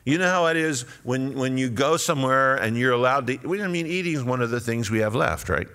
You 0.06 0.20
know 0.20 0.30
how 0.30 0.46
it 0.48 0.58
is 0.58 0.84
when, 1.04 1.34
when 1.34 1.58
you 1.58 1.70
go 1.70 1.98
somewhere 1.98 2.56
and 2.56 2.78
you're 2.78 2.94
allowed 2.94 3.28
to, 3.28 3.38
we, 3.38 3.62
I 3.62 3.68
mean, 3.68 3.88
eating 3.88 4.14
is 4.14 4.24
one 4.24 4.42
of 4.42 4.52
the 4.52 4.60
things 4.60 4.92
we 4.92 5.00
have 5.00 5.16
left, 5.16 5.50
right? 5.50 5.68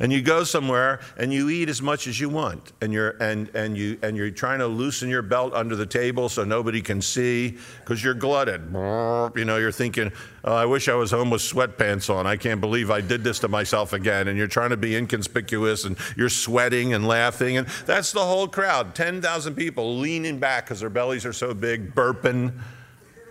And 0.00 0.12
you 0.12 0.22
go 0.22 0.44
somewhere 0.44 1.00
and 1.16 1.32
you 1.32 1.48
eat 1.48 1.68
as 1.68 1.82
much 1.82 2.06
as 2.06 2.20
you 2.20 2.28
want. 2.28 2.72
And 2.80 2.92
you're 2.92 3.10
and 3.20 3.48
and 3.54 3.76
you 3.76 3.98
and 4.02 4.16
you're 4.16 4.30
trying 4.30 4.58
to 4.60 4.66
loosen 4.66 5.08
your 5.08 5.22
belt 5.22 5.52
under 5.54 5.76
the 5.76 5.86
table 5.86 6.28
so 6.28 6.44
nobody 6.44 6.80
can 6.80 7.02
see 7.02 7.58
because 7.80 8.02
you're 8.02 8.14
glutted. 8.14 8.62
You 8.72 9.44
know 9.44 9.58
you're 9.58 9.72
thinking 9.72 10.12
oh, 10.44 10.54
i 10.54 10.64
wish 10.64 10.88
i 10.88 10.94
was 10.94 11.10
home 11.10 11.30
with 11.30 11.42
sweatpants 11.42 12.12
on. 12.12 12.26
I 12.26 12.36
can't 12.36 12.60
believe 12.60 12.90
i 12.90 13.00
did 13.00 13.24
this 13.24 13.38
to 13.40 13.48
myself 13.48 13.92
again. 13.92 14.28
And 14.28 14.38
you're 14.38 14.46
trying 14.46 14.70
to 14.70 14.76
be 14.76 14.96
inconspicuous 14.96 15.84
and 15.84 15.96
you're 16.16 16.28
sweating 16.28 16.94
and 16.94 17.06
laughing. 17.06 17.56
And 17.56 17.66
that's 17.86 18.12
the 18.12 18.24
whole 18.24 18.48
crowd. 18.48 18.94
10,000 18.94 19.54
people 19.54 19.98
leaning 19.98 20.38
back 20.38 20.64
because 20.64 20.80
their 20.80 20.90
bellies 20.90 21.24
are 21.26 21.32
so 21.32 21.54
big 21.54 21.94
burping 21.94 22.52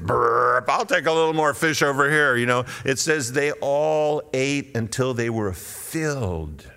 burp, 0.05 0.69
I'll 0.69 0.85
take 0.85 1.05
a 1.05 1.11
little 1.11 1.33
more 1.33 1.53
fish 1.53 1.81
over 1.81 2.09
here. 2.09 2.35
You 2.35 2.45
know, 2.45 2.65
it 2.85 2.99
says 2.99 3.33
they 3.33 3.51
all 3.53 4.21
ate 4.33 4.75
until 4.75 5.13
they 5.13 5.29
were 5.29 5.53
filled. 5.53 6.71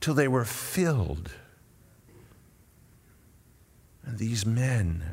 Till 0.00 0.14
they 0.14 0.28
were 0.28 0.44
filled. 0.44 1.32
And 4.04 4.18
these 4.18 4.44
men, 4.46 5.04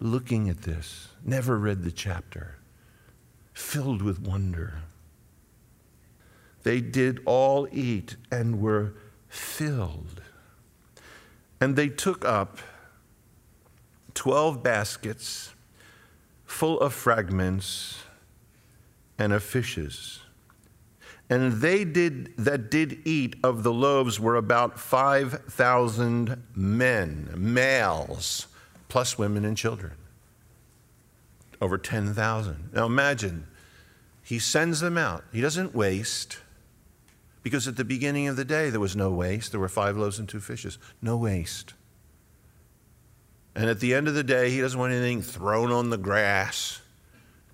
looking 0.00 0.48
at 0.48 0.62
this, 0.62 1.08
never 1.24 1.58
read 1.58 1.84
the 1.84 1.92
chapter, 1.92 2.56
filled 3.52 4.02
with 4.02 4.20
wonder. 4.20 4.80
They 6.62 6.80
did 6.80 7.20
all 7.24 7.68
eat 7.70 8.16
and 8.30 8.60
were 8.60 8.94
filled. 9.28 10.22
And 11.60 11.76
they 11.76 11.88
took 11.88 12.24
up 12.24 12.58
12 14.18 14.64
baskets 14.64 15.54
full 16.44 16.80
of 16.80 16.92
fragments 16.92 18.02
and 19.16 19.32
of 19.32 19.44
fishes. 19.44 20.22
And 21.30 21.52
they 21.60 21.84
did 21.84 22.36
that 22.36 22.68
did 22.68 22.98
eat 23.06 23.36
of 23.44 23.62
the 23.62 23.72
loaves 23.72 24.18
were 24.18 24.34
about 24.34 24.80
5,000 24.80 26.42
men, 26.56 27.32
males, 27.36 28.48
plus 28.88 29.16
women 29.16 29.44
and 29.44 29.56
children. 29.56 29.92
Over 31.60 31.78
10,000. 31.78 32.70
Now 32.72 32.86
imagine 32.86 33.46
He 34.24 34.40
sends 34.40 34.80
them 34.80 34.98
out. 34.98 35.22
He 35.32 35.40
doesn't 35.40 35.76
waste. 35.76 36.38
Because 37.44 37.68
at 37.68 37.76
the 37.76 37.84
beginning 37.84 38.26
of 38.26 38.34
the 38.34 38.44
day, 38.44 38.68
there 38.68 38.80
was 38.80 38.96
no 38.96 39.12
waste. 39.12 39.52
There 39.52 39.60
were 39.60 39.68
five 39.68 39.96
loaves 39.96 40.18
and 40.18 40.28
two 40.28 40.40
fishes. 40.40 40.76
No 41.00 41.16
waste. 41.16 41.74
And 43.54 43.68
at 43.68 43.80
the 43.80 43.94
end 43.94 44.08
of 44.08 44.14
the 44.14 44.22
day, 44.22 44.50
he 44.50 44.60
doesn't 44.60 44.78
want 44.78 44.92
anything 44.92 45.22
thrown 45.22 45.72
on 45.72 45.90
the 45.90 45.98
grass. 45.98 46.80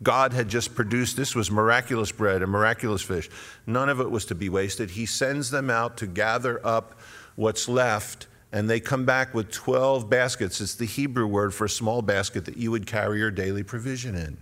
God 0.03 0.33
had 0.33 0.49
just 0.49 0.75
produced 0.75 1.17
this 1.17 1.35
was 1.35 1.51
miraculous 1.51 2.13
bread 2.13 2.43
and 2.43 2.51
miraculous 2.51 3.03
fish. 3.03 3.31
None 3.67 3.89
of 3.89 4.01
it 4.01 4.11
was 4.11 4.27
to 4.27 4.35
be 4.35 4.49
wasted. 4.49 4.91
He 4.91 5.07
sends 5.07 5.51
them 5.51 5.71
out 5.71 5.97
to 5.99 6.07
gather 6.07 6.65
up 6.65 6.99
what's 7.37 7.69
left, 7.69 8.27
and 8.53 8.69
they 8.69 8.81
come 8.81 9.07
back 9.07 9.33
with 9.35 9.51
12 9.51 10.11
baskets. 10.11 10.61
It's 10.61 10.75
the 10.75 10.85
Hebrew 10.85 11.27
word 11.27 11.55
for 11.55 11.65
a 11.65 11.71
small 11.71 12.03
basket 12.03 12.45
that 12.45 12.57
you 12.57 12.71
would 12.71 12.87
carry 12.87 13.19
your 13.19 13.31
daily 13.31 13.63
provision 13.63 14.15
in. 14.15 14.37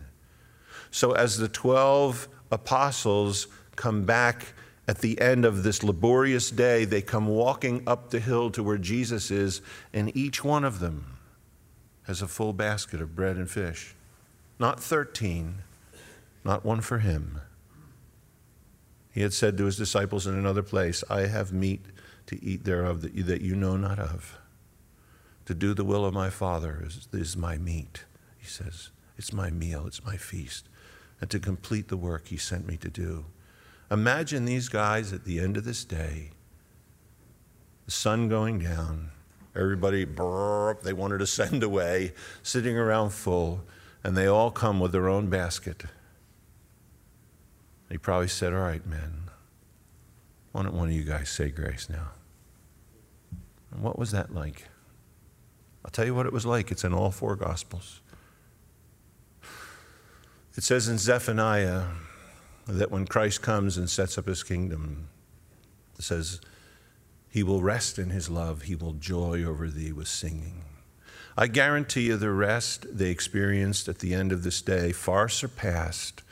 So 0.90 1.12
as 1.12 1.38
the 1.38 1.48
12 1.48 2.28
apostles 2.50 3.46
come 3.76 4.04
back 4.04 4.54
at 4.88 4.98
the 4.98 5.20
end 5.20 5.44
of 5.44 5.62
this 5.62 5.82
laborious 5.84 6.50
day, 6.50 6.84
they 6.84 7.02
come 7.02 7.28
walking 7.28 7.82
up 7.86 8.10
the 8.10 8.20
hill 8.20 8.50
to 8.50 8.62
where 8.62 8.78
Jesus 8.78 9.30
is, 9.30 9.62
and 9.92 10.14
each 10.16 10.42
one 10.42 10.64
of 10.64 10.80
them 10.80 11.11
has 12.04 12.22
a 12.22 12.28
full 12.28 12.52
basket 12.52 13.00
of 13.00 13.14
bread 13.14 13.36
and 13.36 13.50
fish. 13.50 13.94
Not 14.58 14.80
13, 14.80 15.58
not 16.44 16.64
one 16.64 16.80
for 16.80 16.98
him. 16.98 17.40
He 19.12 19.22
had 19.22 19.32
said 19.32 19.56
to 19.58 19.64
his 19.66 19.76
disciples 19.76 20.26
in 20.26 20.34
another 20.34 20.62
place, 20.62 21.04
I 21.10 21.26
have 21.26 21.52
meat 21.52 21.84
to 22.26 22.42
eat 22.42 22.64
thereof 22.64 23.02
that 23.02 23.14
you, 23.14 23.22
that 23.24 23.42
you 23.42 23.54
know 23.54 23.76
not 23.76 23.98
of. 23.98 24.38
To 25.46 25.54
do 25.54 25.74
the 25.74 25.84
will 25.84 26.04
of 26.04 26.14
my 26.14 26.30
Father 26.30 26.82
is, 26.84 27.08
is 27.12 27.36
my 27.36 27.58
meat, 27.58 28.04
he 28.38 28.46
says. 28.46 28.90
It's 29.18 29.32
my 29.32 29.50
meal, 29.50 29.86
it's 29.86 30.04
my 30.04 30.16
feast 30.16 30.68
and 31.22 31.30
to 31.30 31.38
complete 31.38 31.86
the 31.86 31.96
work 31.96 32.26
He 32.26 32.36
sent 32.36 32.66
me 32.66 32.76
to 32.78 32.90
do. 32.90 33.26
Imagine 33.90 34.44
these 34.44 34.68
guys 34.68 35.12
at 35.12 35.24
the 35.24 35.38
end 35.38 35.56
of 35.56 35.64
this 35.64 35.84
day, 35.84 36.32
the 37.84 37.92
sun 37.92 38.28
going 38.28 38.58
down, 38.58 39.12
everybody, 39.54 40.04
burp, 40.04 40.82
they 40.82 40.92
wanted 40.92 41.18
to 41.18 41.26
send 41.40 41.62
away, 41.62 42.12
sitting 42.42 42.76
around 42.76 43.10
full, 43.10 43.62
and 44.04 44.16
they 44.16 44.26
all 44.26 44.50
come 44.50 44.80
with 44.80 44.92
their 44.92 45.08
own 45.08 45.28
basket. 45.28 45.84
He 47.90 47.98
probably 47.98 48.28
said, 48.28 48.52
All 48.52 48.60
right, 48.60 48.84
men, 48.86 49.30
why 50.52 50.62
don't 50.62 50.74
one 50.74 50.88
of 50.88 50.94
you 50.94 51.04
guys 51.04 51.28
say 51.28 51.50
grace 51.50 51.88
now? 51.90 52.10
And 53.70 53.82
what 53.82 53.98
was 53.98 54.10
that 54.12 54.34
like? 54.34 54.68
I'll 55.84 55.90
tell 55.90 56.06
you 56.06 56.14
what 56.14 56.26
it 56.26 56.32
was 56.32 56.46
like. 56.46 56.70
It's 56.70 56.84
in 56.84 56.92
all 56.94 57.10
four 57.10 57.36
Gospels. 57.36 58.00
It 60.56 60.62
says 60.62 60.88
in 60.88 60.98
Zephaniah 60.98 61.84
that 62.66 62.90
when 62.90 63.06
Christ 63.06 63.42
comes 63.42 63.78
and 63.78 63.88
sets 63.88 64.18
up 64.18 64.26
his 64.26 64.42
kingdom, 64.42 65.08
it 65.98 66.04
says, 66.04 66.40
He 67.32 67.42
will 67.42 67.62
rest 67.62 67.98
in 67.98 68.10
his 68.10 68.28
love, 68.28 68.62
he 68.62 68.74
will 68.74 68.92
joy 68.92 69.42
over 69.42 69.68
thee 69.68 69.90
with 69.90 70.06
singing. 70.06 70.64
I 71.34 71.46
guarantee 71.46 72.08
you 72.08 72.18
the 72.18 72.30
rest 72.30 72.84
they 72.92 73.08
experienced 73.08 73.88
at 73.88 74.00
the 74.00 74.12
end 74.12 74.32
of 74.32 74.42
this 74.42 74.60
day 74.60 74.92
far 74.92 75.30
surpassed 75.30 76.22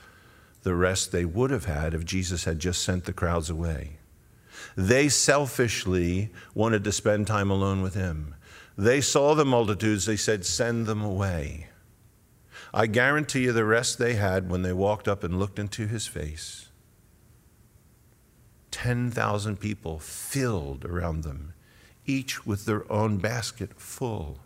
the 0.63 0.75
rest 0.75 1.11
they 1.11 1.25
would 1.25 1.51
have 1.53 1.65
had 1.65 1.95
if 1.95 2.05
Jesus 2.05 2.45
had 2.45 2.59
just 2.59 2.83
sent 2.83 3.05
the 3.05 3.15
crowds 3.15 3.49
away. 3.49 3.93
They 4.77 5.09
selfishly 5.09 6.35
wanted 6.53 6.85
to 6.85 6.93
spend 6.93 7.27
time 7.27 7.51
alone 7.51 7.81
with 7.81 7.95
him. 7.95 8.35
They 8.77 9.01
saw 9.01 9.35
the 9.35 9.47
multitudes, 9.47 10.05
they 10.05 10.19
said, 10.19 10.45
Send 10.45 10.85
them 10.85 11.01
away. 11.01 11.69
I 12.75 12.87
guarantee 12.87 13.45
you 13.45 13.53
the 13.55 13.65
rest 13.65 13.99
they 13.99 14.17
had 14.17 14.51
when 14.51 14.61
they 14.61 14.75
walked 14.75 15.09
up 15.09 15.25
and 15.25 15.39
looked 15.39 15.59
into 15.59 15.87
his 15.87 16.07
face 16.07 16.70
10,000 18.71 19.59
people 19.59 19.99
filled 19.99 20.85
around 20.85 21.23
them, 21.23 21.55
each 22.07 22.47
with 22.47 22.65
their 22.65 22.91
own 22.91 23.19
basket 23.19 23.81
full. 23.81 24.39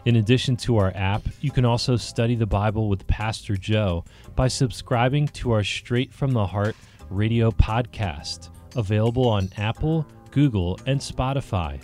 In 0.05 0.17
addition 0.17 0.57
to 0.59 0.77
our 0.77 0.93
app, 0.95 1.23
you 1.41 1.51
can 1.51 1.65
also 1.65 1.97
study 1.97 2.35
the 2.35 2.45
Bible 2.45 2.91
with 2.91 3.07
Pastor 3.07 3.57
Joe 3.57 4.05
by 4.37 4.49
subscribing 4.49 5.29
to 5.29 5.53
our 5.53 5.65
Straight 5.65 6.13
from 6.13 6.33
the 6.33 6.47
Heart 6.47 6.77
radio 7.09 7.51
podcast, 7.51 8.51
available 8.77 9.27
on 9.27 9.49
Apple, 9.57 10.07
Google, 10.31 10.79
and 10.87 11.01
Spotify. 11.01 11.81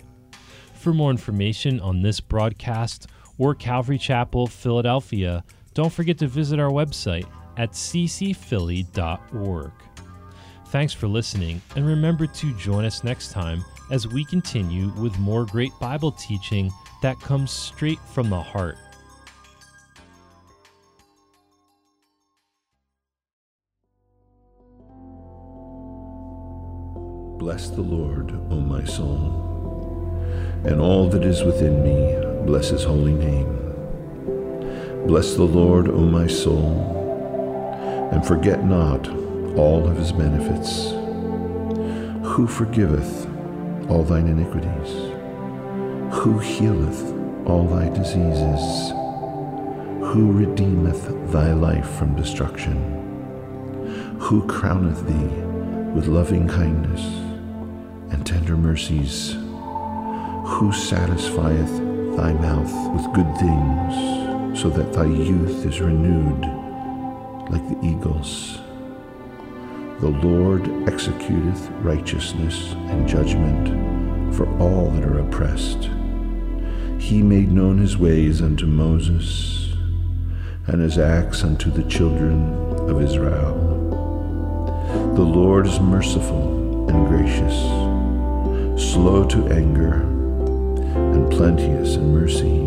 For 0.75 0.93
more 0.93 1.09
information 1.09 1.79
on 1.79 2.03
this 2.03 2.19
broadcast 2.19 3.07
or 3.39 3.55
Calvary 3.55 3.97
Chapel, 3.97 4.45
Philadelphia, 4.45 5.43
don't 5.73 5.91
forget 5.91 6.19
to 6.19 6.27
visit 6.27 6.59
our 6.59 6.69
website 6.69 7.25
at 7.57 7.71
ccphilly.org. 7.71 9.71
Thanks 10.67 10.93
for 10.93 11.07
listening, 11.07 11.59
and 11.75 11.87
remember 11.87 12.27
to 12.27 12.53
join 12.53 12.85
us 12.85 13.03
next 13.03 13.31
time 13.31 13.65
as 13.89 14.07
we 14.07 14.23
continue 14.23 14.89
with 14.93 15.17
more 15.17 15.45
great 15.45 15.71
Bible 15.79 16.11
teaching 16.11 16.71
that 17.01 17.19
comes 17.19 17.51
straight 17.51 17.99
from 18.13 18.29
the 18.29 18.41
heart. 18.41 18.77
Bless 27.39 27.69
the 27.69 27.81
Lord, 27.81 28.31
O 28.51 28.59
my 28.59 28.83
soul, 28.83 30.13
and 30.63 30.79
all 30.79 31.09
that 31.09 31.23
is 31.23 31.41
within 31.41 31.81
me, 31.83 32.45
bless 32.45 32.69
his 32.69 32.83
holy 32.83 33.13
name. 33.13 33.57
Bless 35.07 35.33
the 35.33 35.43
Lord, 35.43 35.89
O 35.89 36.01
my 36.01 36.27
soul, 36.27 38.09
and 38.11 38.23
forget 38.23 38.63
not 38.63 39.09
all 39.57 39.87
of 39.87 39.97
his 39.97 40.11
benefits, 40.11 40.91
who 42.29 42.45
forgiveth 42.45 43.25
all 43.89 44.03
thine 44.03 44.27
iniquities 44.27 45.10
who 46.11 46.37
healeth 46.39 47.01
all 47.47 47.65
thy 47.65 47.87
diseases, 47.89 48.91
who 50.11 50.31
redeemeth 50.33 51.31
thy 51.31 51.53
life 51.53 51.89
from 51.91 52.15
destruction, 52.15 52.77
who 54.19 54.45
crowneth 54.45 55.07
thee 55.07 55.41
with 55.95 56.07
loving 56.07 56.47
kindness 56.47 57.01
and 58.11 58.25
tender 58.25 58.57
mercies, 58.57 59.33
who 60.45 60.71
satisfieth 60.73 61.77
thy 62.17 62.33
mouth 62.33 62.93
with 62.93 63.13
good 63.13 63.37
things, 63.37 64.59
so 64.59 64.69
that 64.69 64.91
thy 64.91 65.05
youth 65.05 65.65
is 65.65 65.79
renewed 65.79 66.41
like 67.49 67.67
the 67.69 67.79
eagles. 67.83 68.59
The 70.01 70.09
Lord 70.09 70.63
executeth 70.85 71.71
righteousness 71.83 72.73
and 72.89 73.07
judgment 73.07 74.35
for 74.35 74.45
all 74.59 74.89
that 74.91 75.03
are 75.03 75.19
oppressed 75.19 75.89
he 77.01 77.23
made 77.23 77.51
known 77.51 77.79
his 77.79 77.97
ways 77.97 78.43
unto 78.43 78.67
Moses, 78.67 79.73
and 80.67 80.79
his 80.79 80.99
acts 80.99 81.43
unto 81.43 81.71
the 81.71 81.83
children 81.89 82.53
of 82.87 83.01
Israel. 83.01 83.55
The 85.15 85.23
Lord 85.23 85.65
is 85.65 85.79
merciful 85.79 86.87
and 86.89 87.07
gracious, 87.07 87.55
slow 88.93 89.25
to 89.29 89.47
anger, 89.47 90.03
and 91.13 91.29
plenteous 91.31 91.95
in 91.95 92.13
mercy. 92.13 92.59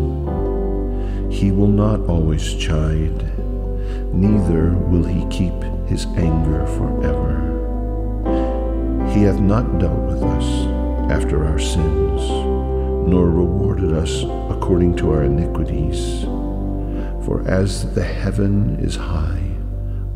He 1.33 1.51
will 1.51 1.69
not 1.69 2.01
always 2.01 2.55
chide, 2.55 3.39
neither 4.13 4.73
will 4.73 5.05
he 5.05 5.25
keep 5.29 5.53
his 5.87 6.05
anger 6.17 6.67
forever. 6.77 7.41
He 9.13 9.21
hath 9.23 9.39
not 9.39 9.79
dealt 9.79 10.01
with 10.01 10.21
us 10.21 10.67
after 11.09 11.45
our 11.45 11.57
sins, 11.57 12.21
nor 13.07 13.29
rewarded 13.29 13.93
us 13.93 14.23
according 14.49 14.95
to 14.97 15.11
our 15.11 15.23
iniquities. 15.23 16.23
For 17.25 17.43
as 17.47 17.93
the 17.93 18.03
heaven 18.03 18.75
is 18.79 18.95
high 18.95 19.55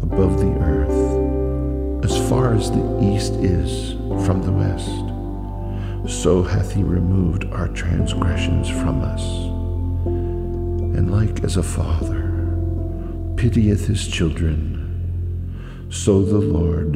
above 0.01 0.39
the 0.39 0.53
earth, 0.61 2.05
as 2.05 2.29
far 2.29 2.53
as 2.53 2.71
the 2.71 2.99
east 3.01 3.33
is 3.33 3.93
from 4.25 4.41
the 4.41 4.51
west, 4.51 4.89
so 6.07 6.41
hath 6.41 6.73
he 6.73 6.83
removed 6.83 7.45
our 7.45 7.67
transgressions 7.69 8.67
from 8.69 9.01
us. 9.01 9.23
And 10.05 11.11
like 11.11 11.43
as 11.43 11.57
a 11.57 11.63
father 11.63 12.25
pitieth 13.37 13.87
his 13.87 14.07
children, 14.07 15.87
so 15.89 16.23
the 16.23 16.39
Lord 16.39 16.93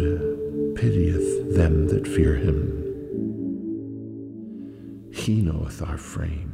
pitieth 0.75 1.55
them 1.55 1.87
that 1.87 2.07
fear 2.07 2.35
him. 2.35 2.82
He 5.23 5.41
knoweth 5.41 5.81
our 5.81 5.97
frame, 5.97 6.52